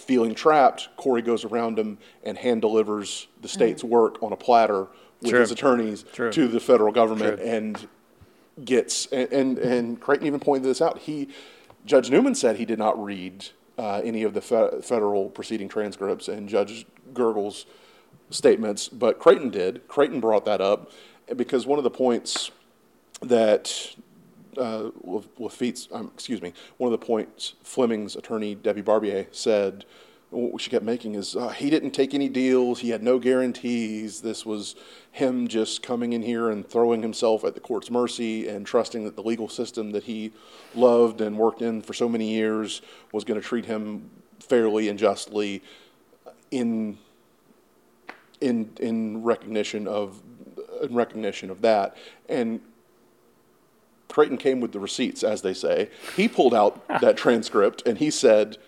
[0.00, 4.88] feeling trapped, Cory goes around him and hand delivers the state's work on a platter
[5.20, 5.40] with True.
[5.40, 6.32] his attorneys True.
[6.32, 7.46] to the federal government True.
[7.46, 7.88] and
[8.64, 10.98] gets and, and and Creighton even pointed this out.
[10.98, 11.28] He
[11.84, 13.46] Judge Newman said he did not read
[13.78, 17.66] uh, any of the fe- federal proceeding transcripts and Judge Gergel's
[18.30, 19.86] statements, but Creighton did.
[19.88, 20.90] Creighton brought that up
[21.36, 22.50] because one of the points
[23.22, 23.94] that
[24.56, 29.84] uh, Laf- Laffitte's, um, excuse me, one of the points Fleming's attorney Debbie Barbier said,
[30.30, 34.20] what she kept making is uh, he didn't take any deals, he had no guarantees.
[34.20, 34.76] This was
[35.10, 39.16] him just coming in here and throwing himself at the court's mercy and trusting that
[39.16, 40.32] the legal system that he
[40.74, 42.80] loved and worked in for so many years
[43.12, 45.62] was going to treat him fairly and justly
[46.50, 46.96] in
[48.40, 50.22] in in recognition of
[50.82, 51.96] in recognition of that
[52.28, 52.60] and
[54.10, 55.88] Creighton came with the receipts, as they say.
[56.16, 58.58] He pulled out that transcript and he said,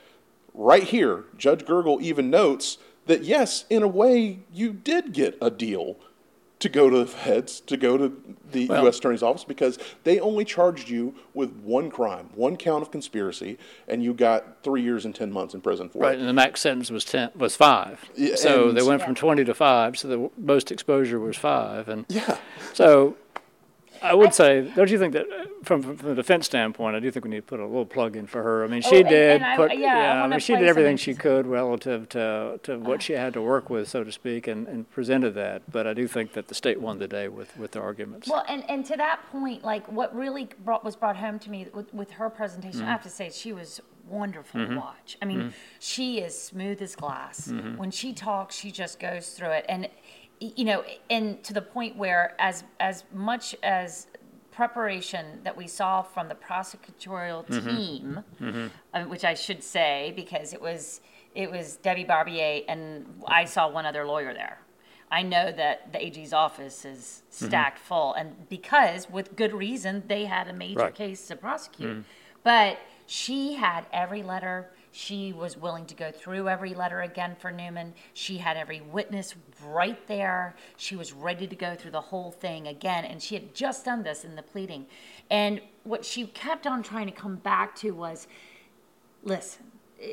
[0.54, 5.50] right here, Judge Gergel even notes that yes, in a way, you did get a
[5.50, 5.96] deal
[6.60, 8.16] to go to the feds, to go to
[8.52, 8.98] the Well- U.S.
[8.98, 14.04] Attorney's Office, because they only charged you with one crime, one count of conspiracy, and
[14.04, 16.10] you got three years and 10 months in prison for Right, it.
[16.10, 18.08] Right, and the max sentence was ten was five.
[18.14, 19.98] Yeah, so they went from twenty to five.
[19.98, 22.36] So the most exposure was five, and yeah.
[22.74, 23.16] So
[24.02, 27.10] I would say, don't you think that uh, from, from the defense standpoint, I do
[27.10, 28.64] think we need to put a little plug in for her.
[28.64, 30.64] I mean, Oh, she and- did and I- put, yeah, I I mean, she did
[30.66, 34.46] everything she could relative to, to what she had to work with, so to speak,
[34.48, 35.62] and, and presented that.
[35.70, 38.28] But I do think that the state won the day with, with their arguments.
[38.28, 41.68] Well, and, and to that point, like what really brought, was brought home to me
[41.72, 42.86] with, with her presentation, Mhm.
[42.86, 44.76] I have to say she was wonderful to Mhm.
[44.76, 45.16] watch.
[45.22, 45.52] I mean, Mhm.
[45.78, 47.48] she is smooth as glass.
[47.48, 47.76] Mhm.
[47.76, 49.88] When she talks, she just goes through it, and
[50.40, 54.06] you know, and to the point where as as much as
[54.50, 57.64] preparation that we saw from the prosecutorial Mhm.
[57.76, 58.70] team, Mhm.
[58.92, 61.00] uh, which I should say because it was
[61.34, 64.58] it was Debbie Barbier and I saw one other lawyer there.
[65.10, 67.46] I know that the AG's office is Mhm.
[67.46, 70.94] stacked full, and because with good reason they had a major Right.
[70.94, 71.98] case to prosecute.
[71.98, 72.04] Mhm.
[72.42, 74.70] But she had every letter.
[74.94, 77.94] She was willing to go through every letter again for Newman.
[78.12, 79.34] She had every witness
[79.64, 80.54] right there.
[80.76, 83.06] She was ready to go through the whole thing again.
[83.06, 84.86] And she had just done this in the pleading.
[85.30, 88.26] And what she kept on trying to come back to was
[89.24, 89.64] listen,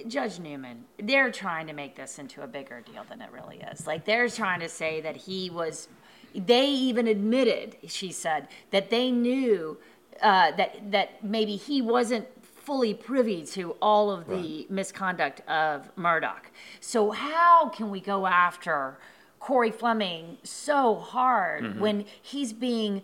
[0.08, 3.86] Judge Newman, they're trying to make this into a bigger deal than it really is.
[3.86, 5.90] Like they're trying to say that he was,
[6.34, 9.78] they even admitted, she said, that they knew
[10.22, 12.28] uh, that that maybe he wasn't
[12.70, 16.38] fully privy to all of the misconduct of Murdaugh.
[16.80, 19.00] So how can we go after
[19.40, 21.80] Cory Fleming so hard Mhm.
[21.80, 23.02] when he's being,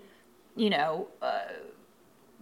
[0.56, 1.40] you know, uh,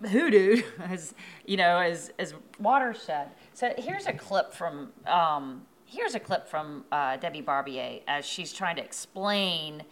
[0.01, 1.13] hoodooed, as
[1.45, 3.29] you know, as as Waters said.
[3.53, 8.51] So here's a clip from um, here's a clip from uh, Debbie Barbier as she's
[8.51, 9.83] trying to explain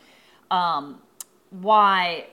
[0.49, 1.01] um,
[1.49, 2.27] why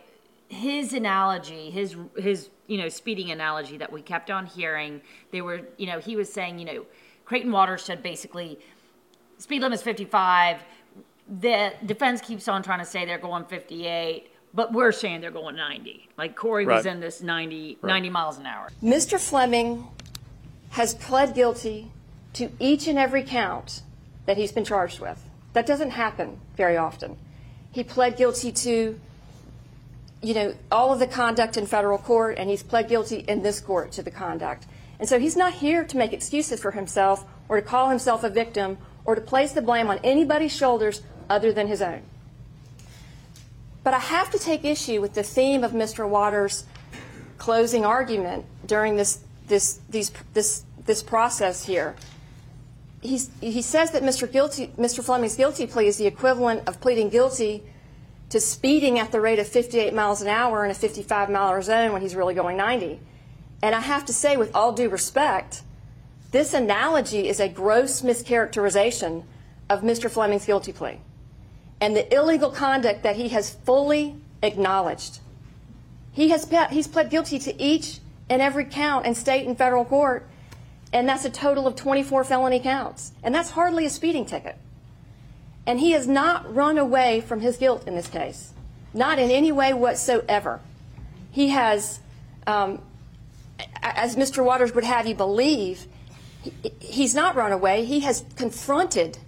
[0.49, 5.01] his analogy, his his you know speeding analogy that we kept on hearing.
[5.31, 6.87] They were you know he was saying you know
[7.25, 8.59] Creighton Waters said basically
[9.39, 10.63] speed limit is 55.
[11.41, 15.57] The defense keeps on trying to say they're going 58, but we're saying they're going
[15.57, 16.09] 90.
[16.17, 17.93] Like Cory was in this 90 Right.
[17.93, 18.71] 90 miles an hour.
[18.83, 19.21] Mr.
[19.21, 19.87] Fleming
[20.71, 21.91] has pled guilty
[22.33, 23.83] to each and every count
[24.25, 25.29] that he's been charged with.
[25.53, 27.19] That doesn't happen very often.
[27.73, 28.99] He pled guilty to,
[30.23, 33.61] you know, all of the conduct in federal court, and he's pled guilty in this
[33.61, 34.67] court to the conduct.
[34.99, 38.31] And so he's not here to make excuses for himself or to call himself a
[38.31, 42.03] victim or to place the blame on anybody's shoulders other than his own.
[43.85, 46.09] But I have to take issue with the theme of Mr.
[46.09, 46.65] Waters'
[47.39, 51.95] closing argument during this this these this this process here.
[53.01, 54.31] He's, he says that Mr.
[54.31, 55.05] Guilty, Mr.
[55.05, 57.63] Fleming's guilty plea is the equivalent of pleading guilty
[58.31, 61.93] to speeding at the rate of 58 miles an hour in a 55 mile zone
[61.93, 63.01] when he's really going 90.
[63.63, 65.63] And I have to say, with all due respect,
[66.31, 69.25] this analogy is a gross mischaracterization
[69.71, 70.11] of Mr.
[70.11, 71.01] Fleming's guilty plea
[71.81, 75.21] and the illegal conduct that he has fully acknowledged.
[76.13, 80.29] He has he's pled guilty to each and every count in state and federal court,
[80.93, 83.13] and that's a total of 24 felony counts.
[83.23, 84.57] And that's hardly a speeding ticket.
[85.69, 88.55] And he has not run away from his guilt in this case,
[88.95, 90.61] not in any way whatsoever.
[91.31, 92.01] He has,
[92.47, 92.81] um,
[93.83, 94.43] as Mr.
[94.43, 95.87] Waters would have you believe,
[96.43, 97.85] he, he's not run away.
[97.85, 99.19] He has confronted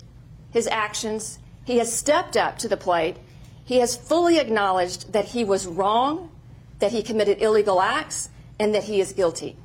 [0.50, 1.38] his actions.
[1.66, 3.18] He has stepped up to the plate.
[3.62, 6.30] He has fully acknowledged that he was wrong,
[6.78, 9.58] that he committed illegal acts, and that he is guilty.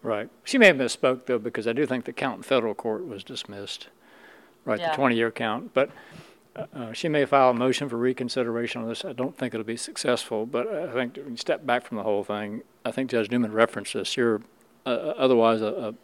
[0.00, 0.30] Right.
[0.44, 3.24] She may have misspoke, though, because I do think the count in federal court was
[3.24, 3.88] dismissed,
[4.64, 4.94] right, Yeah.
[4.94, 5.72] the 20-year count.
[5.74, 5.90] But
[6.56, 9.04] uh, uh, she may file a motion for reconsideration on this.
[9.04, 12.02] I don't think it'll be successful, but I think when you step back from the
[12.04, 14.16] whole thing, I think Judge Newman referenced this.
[14.16, 14.42] You're
[14.86, 15.94] uh, otherwise a, a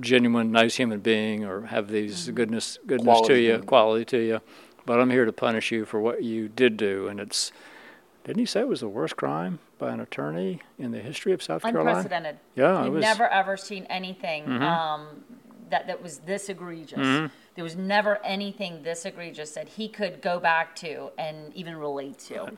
[0.00, 3.66] genuine, nice human being or have these goodness, goodness Quality to you, human.
[3.66, 4.40] quality to you.
[4.86, 7.52] But I'm here to punish you for what you did do, and it's.
[8.24, 11.42] Didn't he say it was the worst crime by an attorney in the history of
[11.42, 11.90] South Carolina?
[11.90, 12.38] Unprecedented.
[12.54, 13.02] Yeah, it We've was.
[13.02, 14.62] never ever seen anything Mhm.
[14.62, 15.06] um,
[15.70, 16.98] that that was this egregious.
[16.98, 17.30] Mhm.
[17.54, 22.18] There was never anything this egregious that he could go back to and even relate
[22.30, 22.50] to.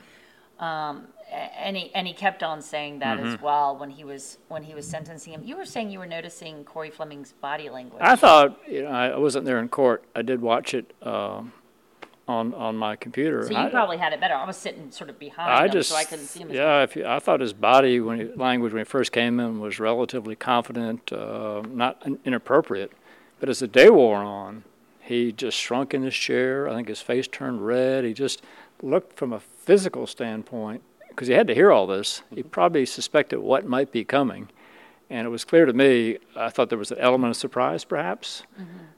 [0.58, 3.42] Um, and he and he kept on saying that as Mhm.
[3.42, 5.42] well when he was when he was sentencing him.
[5.44, 8.00] You were saying you were noticing Cory Fleming's body language.
[8.02, 10.04] I thought, you know, I wasn't there in court.
[10.14, 11.52] I did watch it um,
[12.26, 13.42] on on my computer.
[13.44, 14.34] so you I, probably had it better.
[14.34, 16.48] I was sitting sort of behind I him, just, so I couldn't see him.
[16.50, 19.38] as yeah, if you, I thought his body when he, language when he first came
[19.40, 22.92] in was relatively confident, uh, not inappropriate.
[23.40, 24.64] But as the day wore on,
[25.06, 26.68] he just shrunk in his chair.
[26.68, 28.04] I think his face turned red.
[28.04, 28.42] He just
[28.82, 32.22] looked from a physical standpoint because he had to hear all this.
[32.34, 34.48] He probably suspected what might be coming,
[35.08, 38.42] And it was clear to me, I thought there was an element of surprise perhaps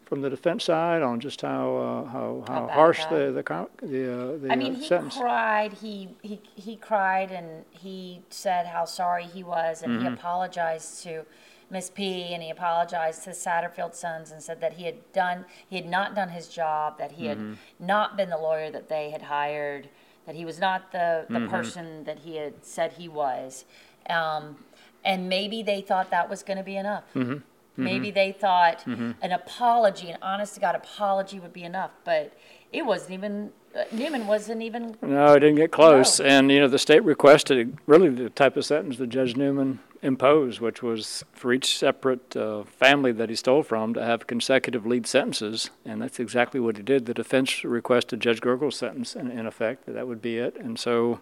[0.07, 4.13] from the defense side on just how, uh, how, how harsh that- the, the, the,
[4.35, 5.17] uh, the I mean, uh, he sentence.
[5.19, 5.75] cried.
[5.75, 10.15] He, he he cried and he said how sorry he was, and he Mhm.
[10.15, 11.27] apologized to
[11.71, 12.33] Miss P.
[12.33, 15.87] and he apologized to the Satterfield sons and said that he had done he had
[15.87, 17.29] not done his job, that he Mhm.
[17.29, 19.89] had not been the lawyer that they had hired,
[20.27, 21.51] that he was not the the Mhm.
[21.51, 23.65] person that he had said he was,
[24.09, 24.65] um,
[25.05, 27.05] and maybe they thought that was going to be enough.
[27.15, 27.43] Mhm.
[27.77, 28.15] Maybe Mhm.
[28.15, 29.15] they thought Mhm.
[29.23, 32.33] an apology, an honest to God apology would be enough, but
[32.73, 34.97] it wasn't even, uh, Newman wasn't even.
[35.01, 36.19] No, it didn't get close.
[36.19, 40.61] And, you know, the state requested really the type of sentence that Judge Newman imposed,
[40.61, 45.07] which was for each separate uh, family that he stole from to have consecutive lead
[45.07, 45.71] sentences.
[45.85, 47.07] And that's exactly what he did.
[47.07, 50.57] The defense requested Judge Gergel's sentence, in, in effect, that that would be it.
[50.57, 51.21] And so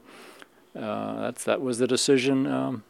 [0.74, 2.84] uh, that's, that was the decision um,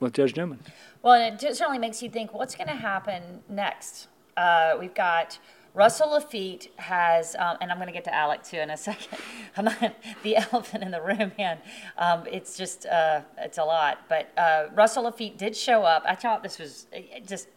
[0.00, 0.60] with Judge Newman.
[1.02, 4.08] Well, and it certainly makes you think what's going to happen next.
[4.36, 5.38] Uh, we've got
[5.76, 9.18] Russell Laffitte has, um, and I'm going to get to Alec too in a second.
[9.58, 11.58] I'm not the elephant in the room, man.
[11.98, 13.98] Um, it's just uh, it's a lot.
[14.08, 16.02] But uh, Russell Laffitte did show up.
[16.06, 17.48] I thought this was uh, just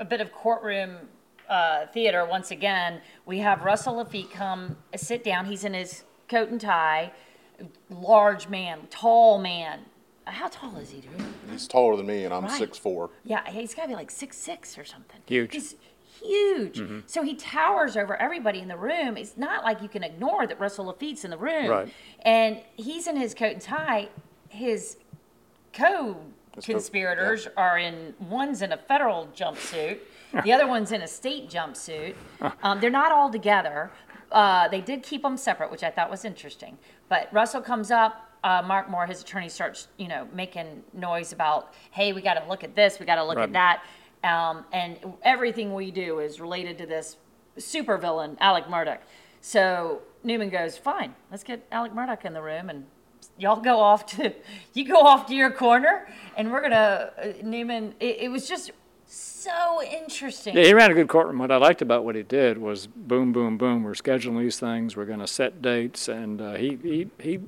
[0.00, 0.96] a bit of courtroom
[1.48, 3.02] uh, theater once again.
[3.26, 5.44] We have Russell Laffitte come uh, sit down.
[5.44, 7.12] He's in his coat and tie,
[7.90, 9.80] large man, tall man.
[10.24, 11.12] How tall is he, Drew?
[11.50, 12.52] He's taller than me, and I'm Right.
[12.58, 13.10] six four.
[13.24, 15.20] Yeah, he's got to be like six six or something.
[15.26, 15.52] Huge.
[15.52, 15.74] He's
[16.20, 16.78] huge.
[16.78, 17.02] Mhm.
[17.06, 19.16] So he towers over everybody in the room.
[19.16, 21.66] It's not like you can ignore that Russell Laffitte's in the room.
[21.68, 21.92] Right.
[22.22, 24.08] And he's in his coat and tie.
[24.48, 24.96] His
[25.72, 29.98] co-conspirators are in one's in a federal jumpsuit,
[30.44, 32.14] the other one's in a state jumpsuit.
[32.62, 33.90] Um, they're not all together.
[34.30, 36.76] Uh, they did keep them separate, which I thought was interesting.
[37.08, 38.24] But Russell comes up.
[38.44, 42.48] Uh, Mark Moore, his attorney, starts you know making noise about, hey, we got to
[42.48, 43.44] look at this, we got to look Right.
[43.48, 43.82] at that,
[44.24, 47.16] um, and everything we do is related to this
[47.58, 48.98] supervillain, Alec Murdaugh.
[49.40, 52.86] So Newman goes, fine, let's get Alec Murdaugh in the room and
[53.38, 54.32] y'all go off to
[54.74, 57.94] you go off to your corner and we're gonna uh, Newman.
[58.00, 58.72] It, it was just
[59.06, 60.56] so interesting.
[60.56, 61.38] Yeah, he ran a good courtroom.
[61.38, 63.82] What I liked about what he did was boom, boom, boom.
[63.82, 64.96] We're scheduling these things.
[64.96, 67.40] We're going to set dates, and uh, he he he.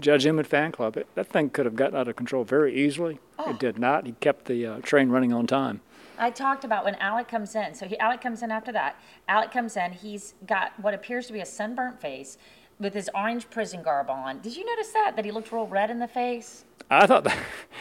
[0.00, 0.96] Judge Emmett fan club.
[0.96, 3.18] It, that thing could have gotten out of control very easily.
[3.46, 4.06] It did not.
[4.06, 5.80] He kept the uh, train running on time.
[6.18, 7.74] I talked about when Alec comes in.
[7.74, 8.96] So he, Alec comes in after that.
[9.28, 9.92] Alec comes in.
[9.92, 12.38] He's got what appears to be a sunburnt face
[12.78, 14.40] with his orange prison garb on.
[14.40, 15.12] Did you notice that?
[15.16, 16.64] That he looked real red in the face?
[16.90, 17.36] I thought that,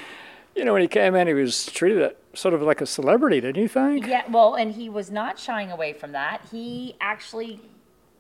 [0.56, 3.62] you know, when he came in, he was treated sort of like a celebrity, didn't
[3.62, 4.08] you think?
[4.08, 6.42] Yeah, well, and he was not shying away from that.
[6.52, 7.60] He actually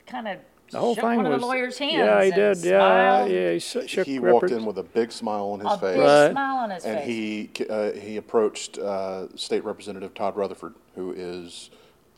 [0.06, 0.39] kind of
[0.74, 1.36] The whole shook thing one was.
[1.36, 1.93] of the lawyer's hands.
[1.93, 2.65] yeah, he and did.
[2.69, 3.32] Yeah, smiled.
[3.32, 3.51] yeah.
[3.53, 5.95] He sh- shook he walked Ripper's- in with a big smile on his A face.
[5.95, 6.32] big Right.
[6.32, 7.07] smile on his and face.
[7.07, 11.69] he uh, he approached uh, State Representative Todd Rutherford, who is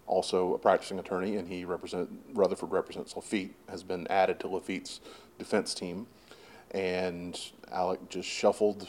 [0.08, 5.00] also a practicing attorney, and he represent Rutherford represents Laffitte, has been added to Laffitte's
[5.40, 6.08] defense team,
[6.72, 7.40] and
[7.72, 8.88] Alec just shuffled.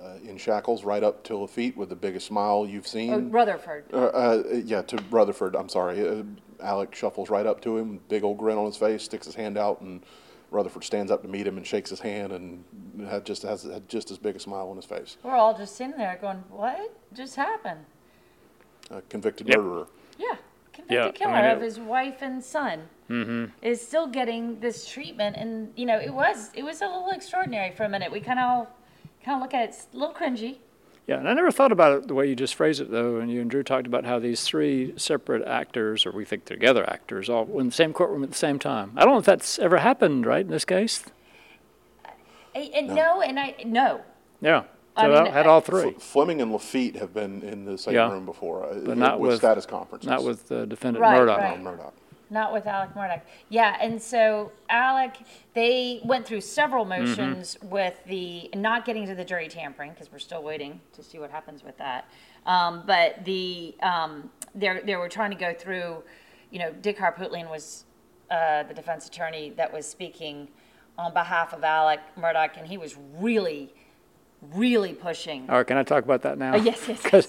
[0.00, 3.12] Uh, in shackles, right up to feet with the biggest smile you've seen.
[3.12, 3.84] Oh, Rutherford.
[3.92, 5.54] Uh, uh, yeah, to Rutherford.
[5.54, 6.06] I'm sorry.
[6.06, 6.22] Uh,
[6.60, 9.56] Alec shuffles right up to him, big old grin on his face, sticks his hand
[9.58, 10.02] out, and
[10.50, 12.64] Rutherford stands up to meet him and shakes his hand, and
[13.08, 15.16] had just has had just as big a smile on his face.
[15.22, 17.84] We're all just sitting there going, "What just happened?"
[18.90, 19.56] A convicted Yep.
[19.58, 19.86] murderer.
[20.18, 20.36] Yeah,
[20.72, 23.52] convicted Yeah, I killer mean, of his wife and son Mm-hmm.
[23.62, 27.70] is still getting this treatment, and you know, it was it was a little extraordinary
[27.72, 28.10] for a minute.
[28.10, 28.66] We kind of
[29.24, 30.56] kind of look at it, it's a little cringy.
[31.06, 33.16] Yeah, and I never thought about it the way you just phrased it, though.
[33.16, 36.88] And you and Drew talked about how these three separate actors, or we think together
[36.88, 38.92] actors, all were in the same courtroom at the same time.
[38.96, 41.04] I don't know if that's ever happened, right, in this case?
[42.54, 43.20] And, and no.
[43.22, 44.02] and I no.
[44.40, 44.64] Yeah.
[44.94, 45.92] I So mean, I had all Fle- three.
[45.98, 48.10] Fleming and Laffitte have been in the same Yeah.
[48.12, 50.08] room before, uh, But not with, status conferences.
[50.08, 51.38] Not with uh, defendant Right, Murdaugh.
[51.38, 51.58] right.
[51.64, 51.92] Murdaugh.
[52.32, 53.20] Not with Alec Murdaugh.
[53.50, 55.18] Yeah, and so Alec,
[55.52, 57.02] they went through several Mm-hmm.
[57.06, 61.18] motions with the not getting to the jury tampering because we're still waiting to see
[61.18, 62.08] what happens with that.
[62.46, 66.02] Um, but the um, they they were trying to go through,
[66.50, 67.84] you know, Dick Harpootlian was
[68.30, 70.48] uh, the defense attorney that was speaking
[70.96, 73.74] on behalf of Alec Murdaugh, and he was really,
[74.54, 75.48] really pushing.
[75.50, 76.54] All right, can I talk about that now?
[76.54, 77.28] Oh, yes, yes, 'Cause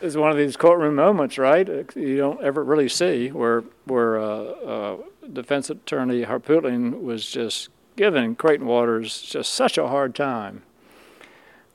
[0.00, 1.68] it's one of these courtroom moments, right?
[1.96, 4.96] You don't ever really see where where uh, uh,
[5.32, 10.62] defense attorney Harpootlian was just giving Creighton Waters just such a hard time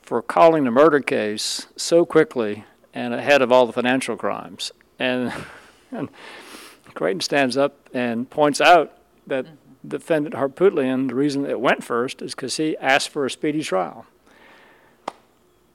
[0.02, 2.64] for calling the murder case so quickly
[2.94, 4.72] and ahead of all the financial crimes.
[5.00, 5.34] And,
[5.92, 6.10] and
[6.94, 8.98] Creighton stands up and points out
[9.28, 9.48] that
[9.88, 14.06] defendant Harpootlian, the reason it went first is because he asked for a speedy trial.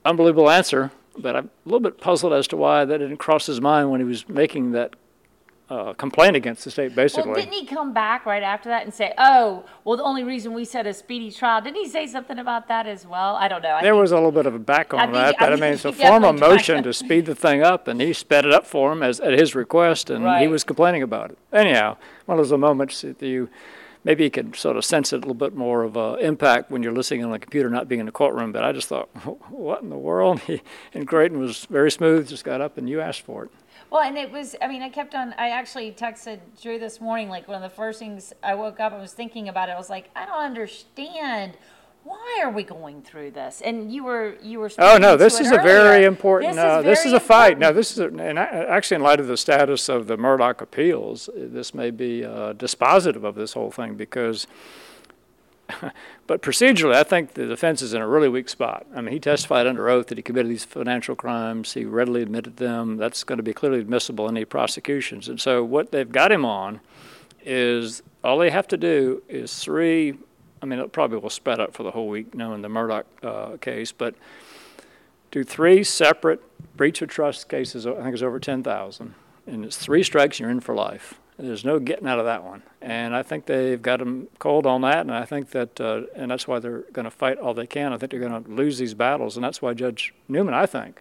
[0.05, 3.61] unbelievable answer, but I'm a little bit puzzled as to why that didn't cross his
[3.61, 4.95] mind when he was making that
[5.69, 7.31] uh, complaint against the state, basically.
[7.31, 10.53] Well, didn't he come back right after that and say, "Oh, well, the only reason
[10.53, 11.61] we said a speedy trial"?
[11.63, 13.37] Didn't he say something about that as well?
[13.37, 13.75] I don't know.
[13.75, 15.43] I there think- was a little bit of a back on I that, I but
[15.45, 18.45] I, think mean, it's a formal motion to- speed the thing up, and he sped
[18.45, 21.39] it up for him as at his request, and he was complaining about it.
[21.53, 21.97] Anyhow,
[22.27, 23.49] one of those moments that you
[24.05, 26.83] maybe you can sort of sense it a little bit more of a impact when
[26.83, 28.53] you're listening on a computer, not being in the courtroom.
[28.53, 29.09] But I just thought,
[29.51, 30.41] what in the world?
[30.93, 33.51] And Creighton was very smooth, just got up and you asked for it.
[33.91, 37.29] Well, and it was, I mean, I kept on, I actually texted Drew this morning,
[37.29, 39.73] like one of the first things I woke up and was thinking about it.
[39.73, 41.57] I was like, I don't understand.
[42.03, 43.61] Why are we going through this?
[43.61, 44.71] And you were, you were.
[44.79, 46.53] Oh no, this is a very important.
[46.53, 47.53] This is uh, this is a fight.
[47.53, 47.61] important.
[47.61, 50.61] Now, this is a, and I, actually, in light of the status of the Murdaugh
[50.61, 54.47] appeals, this may be uh, dispositive of this whole thing because.
[56.27, 58.87] but procedurally, I think the defense is in a really weak spot.
[58.93, 61.75] I mean, he testified under oath that he committed these financial crimes.
[61.75, 62.97] He readily admitted them.
[62.97, 65.29] That's going to be clearly admissible in any prosecutions.
[65.29, 66.81] And so, what they've got him on
[67.45, 70.15] is all they have to do is three.
[70.63, 73.57] I mean, it probably will spread up for the whole week, knowing the Murdaugh uh,
[73.57, 74.15] case, but
[75.31, 76.43] do three separate
[76.77, 77.87] breach of trust cases.
[77.87, 79.15] I think it's over ten thousand,
[79.47, 80.39] and it's three strikes.
[80.39, 81.15] You're in for life.
[81.39, 82.63] There's no getting out of that one.
[82.83, 85.01] And I think they've got them cold on that.
[85.01, 87.95] And I think that, uh, and that's why they're going to fight all they can.
[87.95, 91.01] I think they're going to lose these battles, and that's why Judge Newman, I think,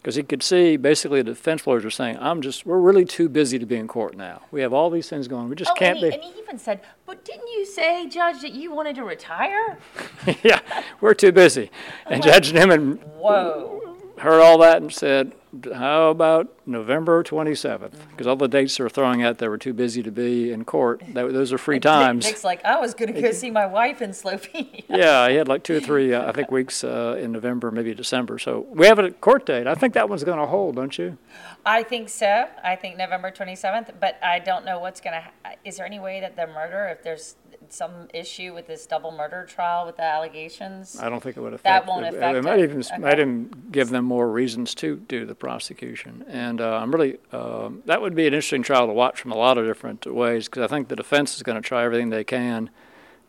[0.00, 3.28] because he could see basically the defense lawyers are saying, "I'm just, we're really too
[3.28, 4.42] busy to be in court now.
[4.50, 5.48] We have all these things going.
[5.48, 8.08] We just Oh, can't and he, be." and he even said, "But didn't you say,
[8.08, 9.78] Judge, that you wanted to retire?"
[10.42, 10.60] yeah,
[11.00, 11.70] we're too busy.
[12.06, 13.87] And Judge Newman Whoa.
[14.20, 15.32] Heard all that and said,
[15.74, 20.02] "How about November 27th?" Because all the dates they're throwing out there were too busy
[20.02, 21.02] to be in court.
[21.14, 22.24] That, those are free times.
[22.24, 24.84] Nick's like, I was going to go see my wife in Slovenia.
[24.88, 27.94] yeah, he had like two or three, uh, I think, weeks uh, in November, maybe
[27.94, 28.38] December.
[28.38, 29.66] So we have a court date.
[29.66, 31.18] I think that one's going to hold, don't you?
[31.64, 32.48] I think so.
[32.62, 35.20] I think November 27th, but I don't know what's going to.
[35.20, 37.36] Ha- is there any way that the murder, if there's
[37.70, 41.54] some issue with this double murder trial with the allegations, I don't think it would
[41.54, 41.64] affect.
[41.64, 42.14] that won't it.
[42.14, 42.98] affect It might even Okay.
[42.98, 46.24] might even give them more reasons to do the prosecution.
[46.28, 49.36] And uh, I'm really um, that would be an interesting trial to watch from a
[49.36, 52.24] lot of different ways because I think the defense is going to try everything they
[52.24, 52.70] can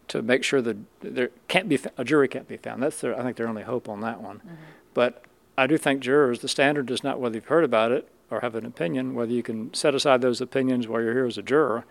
[0.10, 2.82] to make sure that there can't be a jury can't be found.
[2.84, 4.38] That's their I think their only hope on that one.
[4.38, 4.56] Mm-hmm.
[4.94, 5.24] But
[5.58, 8.56] I do think jurors, the standard is not whether you've heard about it or have
[8.56, 11.84] an opinion, whether you can set aside those opinions while you're here as a juror.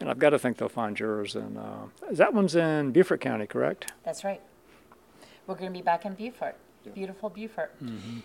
[0.00, 3.46] And I've got to think they'll find jurors And Uh, that one's in Beaufort County,
[3.46, 3.92] correct?
[4.04, 4.40] That's right.
[5.46, 6.56] We're going to be back in Beaufort,
[6.94, 7.72] beautiful Beaufort.
[7.82, 8.18] Mm-hmm.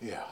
[0.00, 0.24] Yeah.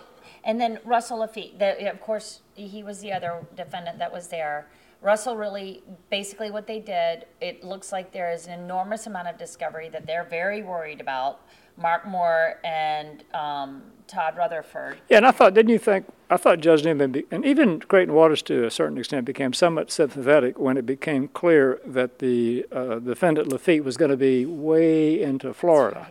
[0.45, 4.67] And then Russell Laffitte, the, of course, he was the other defendant that was there.
[5.03, 9.39] Russell really, basically, what they did, it looks like there is an enormous amount of
[9.39, 11.41] discovery that they're very worried about.
[11.77, 14.99] Mark Moore and um, Todd Rutherford.
[15.09, 16.07] Yeah, and I thought, didn't you think?
[16.29, 19.93] I thought Judge Newman, be, and even Creighton Waters to a certain extent, became somewhat
[19.93, 25.21] sympathetic when it became clear that the uh, defendant Laffitte was going to be way
[25.23, 26.09] into Florida.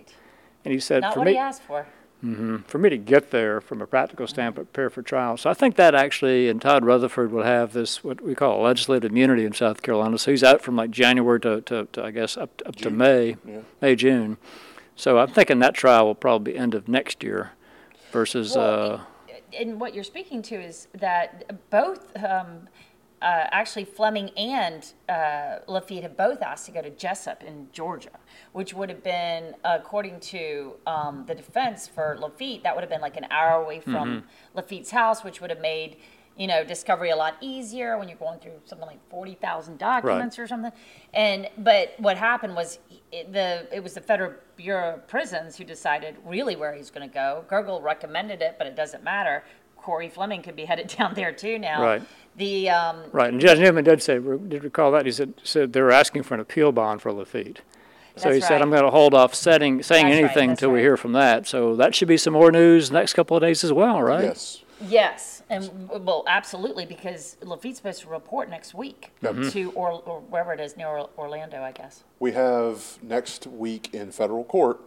[0.64, 1.86] And he said, Not for what me, he asked for.
[2.22, 5.36] hmm for me to get there from a practical standpoint, prepare for trial.
[5.36, 9.12] So I think that actually, and Todd Rutherford will have this what we call legislative
[9.12, 10.18] immunity in South Carolina.
[10.18, 13.36] So he's out from like January to, to, to I guess up up to May,
[13.46, 13.60] yeah.
[13.82, 14.38] May June.
[14.96, 17.52] So I'm thinking that trial will probably be end of next year,
[18.12, 18.56] versus.
[18.56, 18.94] Well,
[19.30, 22.68] uh, and what you're speaking to is that both, um,
[23.22, 28.12] uh, actually Fleming and uh, Laffitte have both asked to go to Jesup in Georgia,
[28.54, 33.02] which would have been, according to um, the defense for Laffitte, that would have been
[33.02, 34.14] like an hour away from Mm-hmm.
[34.18, 34.24] Mhm.
[34.62, 35.98] Laffitte's house, which would have made
[36.38, 40.48] you know discovery a lot easier when you're going through something like 40,000 documents or
[40.48, 40.72] something.
[41.14, 42.80] And but what happened was
[43.12, 47.08] it, the it was the Federal Bureau of Prisons who decided really where he's going
[47.08, 47.46] to go.
[47.50, 49.44] Gergel recommended it, but it doesn't matter.
[49.78, 51.82] Cory Fleming could be headed down there too now.
[51.82, 52.02] Right.
[52.38, 55.82] The um, Right, and Judge Newman did say, did recall that, he said, said they
[55.82, 57.60] were asking for an appeal bond for Laffitte.
[58.18, 58.62] So he That's said, right.
[58.62, 61.14] I'm going to hold off setting, saying That's right, anything that's until we hear from
[61.14, 61.48] that.
[61.48, 64.24] So that should be some more news next couple of days as well, right?
[64.24, 64.64] Yes.
[64.82, 69.52] Yes, and well, absolutely, because Laffitte's supposed to report next week Yep.
[69.52, 72.04] to or, or wherever it is near Orlando, I guess.
[72.20, 74.80] We have next week in federal court,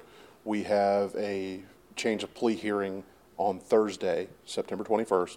[0.45, 1.63] we have a
[1.97, 3.05] change of plea hearing
[3.37, 5.37] on Thursday, September 21st.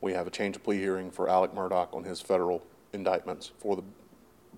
[0.00, 2.62] We have a change of plea hearing for Alec Murdaugh on his federal
[2.92, 3.82] indictments for the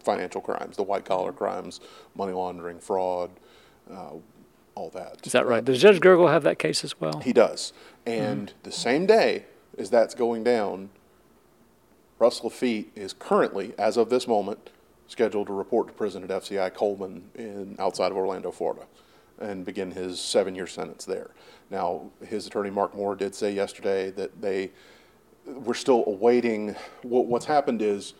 [0.02, 1.80] financial crimes, the white collar crimes,
[2.14, 3.30] money laundering, fraud,
[3.90, 4.10] uh,
[4.74, 5.24] all that.
[5.24, 5.64] Is that right?
[5.64, 7.20] Does Judge Gergel have that case as well?
[7.20, 7.72] He does.
[8.04, 9.46] And the same day
[9.78, 10.90] as that's going down,
[12.18, 14.70] Russell Laffitte is currently, as of this moment,
[15.06, 18.86] scheduled to report to prison at FCI Coleman in outside of Orlando, Florida.
[19.38, 21.30] and begin his seven-year sentence there.
[21.70, 24.70] Now, his attorney Mark Moore did say yesterday that they
[25.46, 26.74] we're still awaiting.
[27.02, 28.14] What, what's happened is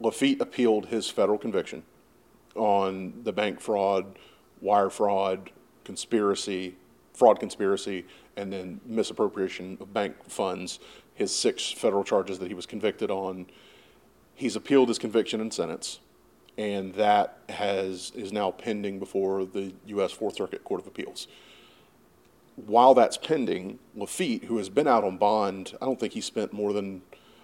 [0.00, 1.82] Laffitte appealed his federal conviction
[2.54, 4.18] on the bank fraud,
[4.60, 5.50] wire fraud,
[5.84, 6.76] conspiracy,
[7.14, 8.04] fraud conspiracy,
[8.36, 10.80] and then misappropriation of bank funds.
[11.14, 13.46] His six federal charges that he was convicted on.
[14.34, 16.00] He's appealed his conviction and sentence,
[16.58, 20.10] and that has is now pending before the U.S.
[20.10, 21.28] Fourth Circuit Court of Appeals
[22.56, 26.52] while that's pending, Laffitte, who has been out on bond, I don't think he spent
[26.52, 27.02] more than,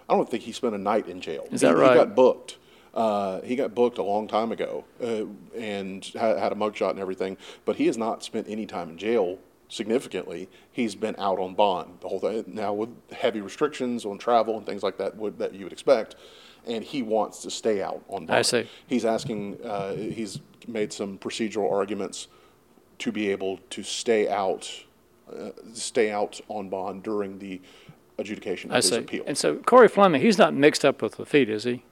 [0.09, 1.47] I don't think he spent a night in jail.
[1.51, 1.91] Is that he, right?
[1.91, 2.57] He got booked.
[2.93, 5.23] Uh, he got booked a long time ago uh,
[5.57, 8.97] and had, had a mugshot and everything, but he has not spent any time in
[8.97, 9.37] jail
[9.71, 10.49] significantly.
[10.71, 12.43] He's been out on bond the whole thing.
[12.47, 16.15] Now, with heavy restrictions on travel and things like that would, that you would expect,
[16.67, 18.37] and he wants to stay out on bond.
[18.37, 18.67] I see.
[18.85, 22.27] He's asking, uh, he's made some procedural arguments
[22.99, 24.69] to be able to stay out
[25.33, 27.61] uh, stay out on bond during the
[28.17, 28.97] adjudication of I his see.
[28.97, 29.23] appeal.
[29.25, 31.83] And so Cory Fleming, he's not mixed up with Laffitte, is he?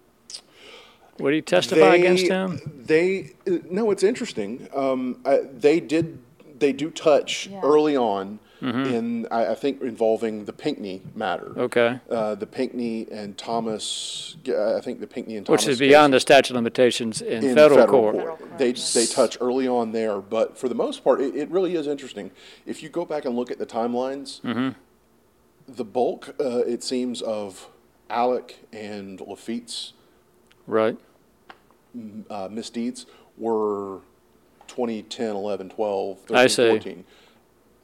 [1.19, 2.59] Would he testify They- against him?
[2.85, 4.67] They uh, no, it's interesting.
[4.75, 6.19] Um, I, they did
[6.59, 7.61] they do touch Yeah.
[7.63, 8.85] early on Mhm.
[8.93, 11.53] in I, I think involving the Pinckney matter.
[11.57, 11.99] Okay.
[12.09, 14.35] Uh, the Pinckney and Thomas.
[14.49, 17.21] uh, I think the Pinckney and Thomas Which is case beyond the statute of limitations
[17.21, 18.37] in, in federal, court.
[18.57, 21.87] They, they touch early on there, but for the most part, it, it really is
[21.87, 22.31] interesting.
[22.65, 24.75] If you go back and look at the timelines, Mhm.
[25.65, 27.69] the bulk, uh, it seems, of
[28.09, 29.93] Alec and Laffitte's
[30.67, 30.97] right.
[32.29, 33.05] uh, misdeeds
[33.37, 33.99] were
[34.69, 36.69] 2010, 11, 12, 13, I see.
[36.69, 37.05] 14.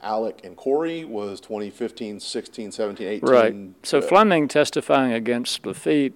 [0.02, 3.30] Alec and Corey was 2015, 16, 17, 18.
[3.30, 3.56] Right.
[3.84, 6.14] So uh, Fleming testifying against Laffitte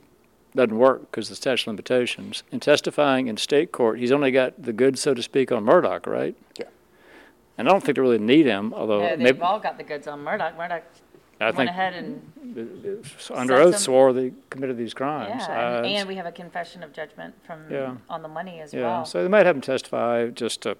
[0.56, 2.44] doesn't work because of the statute of limitations.
[2.52, 6.06] And testifying in state court, he's only got the goods, so to speak, on Murdaugh,
[6.06, 6.36] right?
[6.58, 6.66] Yeah.
[7.58, 9.84] And I don't think they really need him, although Yeah, they've maybe, all got the
[9.84, 10.56] goods on Murdaugh.
[10.56, 10.82] Murdaugh
[11.42, 12.22] I went think ahead and
[13.34, 15.44] under oath some- swore they committed these crimes.
[15.48, 17.96] Yeah, and, Uh, and we have a confession of judgment from Yeah.
[18.10, 19.06] on the money as yeah, well.
[19.06, 20.78] so they might have him testify just to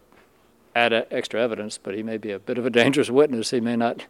[0.76, 3.52] add e- extra evidence, but he may be a bit of a dangerous witness.
[3.52, 4.06] He may not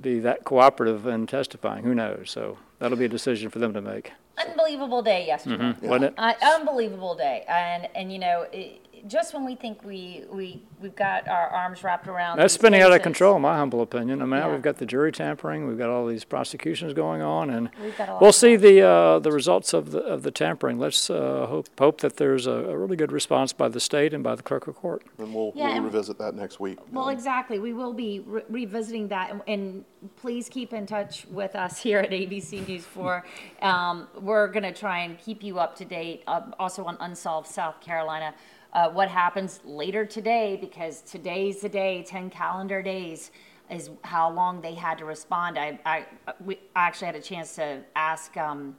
[0.00, 1.84] be that cooperative in testifying.
[1.84, 2.30] Who knows?
[2.30, 4.12] So that'll be a decision for them to make.
[4.38, 5.62] Unbelievable day yesterday.
[5.64, 6.14] Mhm, wasn't it?
[6.18, 10.94] Uh, unbelievable day, and and you know, it, just when we think we we we've
[10.96, 14.20] got our arms wrapped around That's these spinning out of control, in my humble opinion.
[14.20, 14.52] I mean, now Yeah.
[14.52, 18.08] we've got the jury tampering, we've got all these prosecutions going on, and We've got
[18.08, 20.78] a lot we'll see the uh, the results of the of the tampering.
[20.78, 24.22] Let's uh, hope hope that there's a, a really good response by the state and
[24.22, 25.02] by the clerk of court.
[25.18, 26.78] And we'll, Yeah, we'll and- revisit that next week.
[26.92, 27.58] Well, exactly.
[27.58, 29.84] We will be re- revisiting that, and, and
[30.16, 33.24] please keep in touch with us here at ABC News 4.
[33.62, 37.48] Um, we're going to try and keep you up to date, uh, also on Unsolved
[37.48, 38.34] South Carolina.
[38.74, 43.30] Uh, what happens later today, because today's the day, 10 calendar days
[43.70, 45.56] is how long they had to respond.
[45.56, 46.06] I, I,
[46.44, 48.76] we, I actually had a chance to ask um,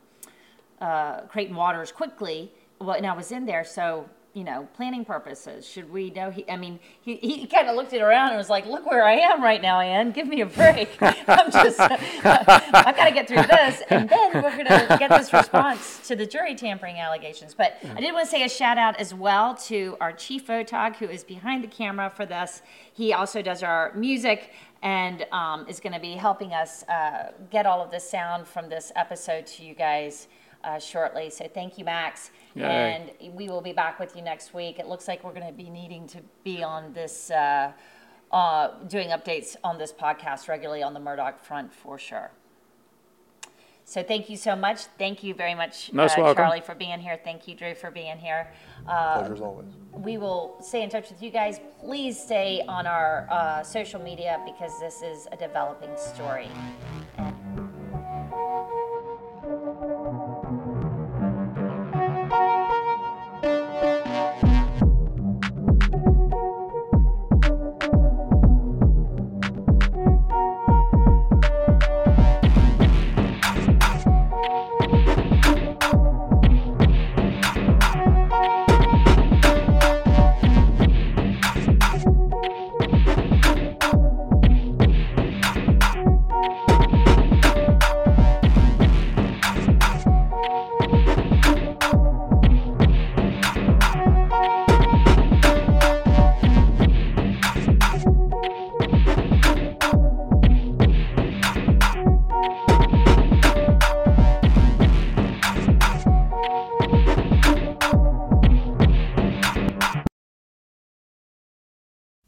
[0.82, 2.52] uh, Creighton Waters quickly.
[2.82, 5.66] And I was in there, so you know, planning purposes.
[5.66, 6.30] Should we know?
[6.30, 9.06] He, I mean, he, he kind of looked it around and was like, "Look where
[9.06, 10.12] I am right now, Anne.
[10.12, 10.98] Give me a break.
[11.02, 16.06] I'm just, I've got to get through this, and then we're gonna get this response
[16.10, 19.14] to the jury tampering allegations." But I did want to say a shout out as
[19.14, 22.62] well to our chief photog who is behind the camera for this.
[22.94, 24.52] He also does our music
[24.84, 28.68] and um, is going to be helping us uh, get all of the sound from
[28.68, 30.28] this episode to you guys
[30.66, 31.30] uh, shortly.
[31.30, 32.32] So thank you, Max.
[32.56, 32.66] Yay.
[32.66, 34.80] And we will be back with you next week.
[34.80, 37.72] It looks like we're going to be needing to be on this, uh,
[38.32, 42.32] uh, doing updates on this podcast regularly on the Murdaugh front for sure.
[43.88, 44.86] So thank you so much.
[44.98, 46.34] Thank you very much, Most uh.
[46.34, 47.20] Charlie, for being here.
[47.24, 48.52] Thank you, Drew, for being here.
[48.88, 49.68] Uh, Pleasure as always.
[49.94, 51.60] we will stay in touch with you guys.
[51.80, 56.50] Please stay on our uh, social media because this is a developing story.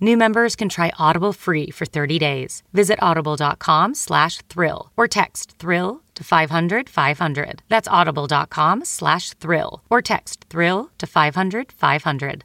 [0.00, 2.62] New members can try Audible free for 30 days.
[2.72, 7.62] Visit audible.com slash thrill or text thrill to 500 500.
[7.68, 12.44] That's audible.com slash thrill or text thrill to 500 500.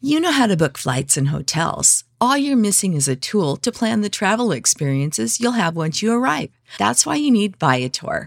[0.00, 2.04] You know how to book flights and hotels.
[2.20, 6.12] All you're missing is a tool to plan the travel experiences you'll have once you
[6.12, 6.50] arrive.
[6.78, 8.26] That's why you need Viator.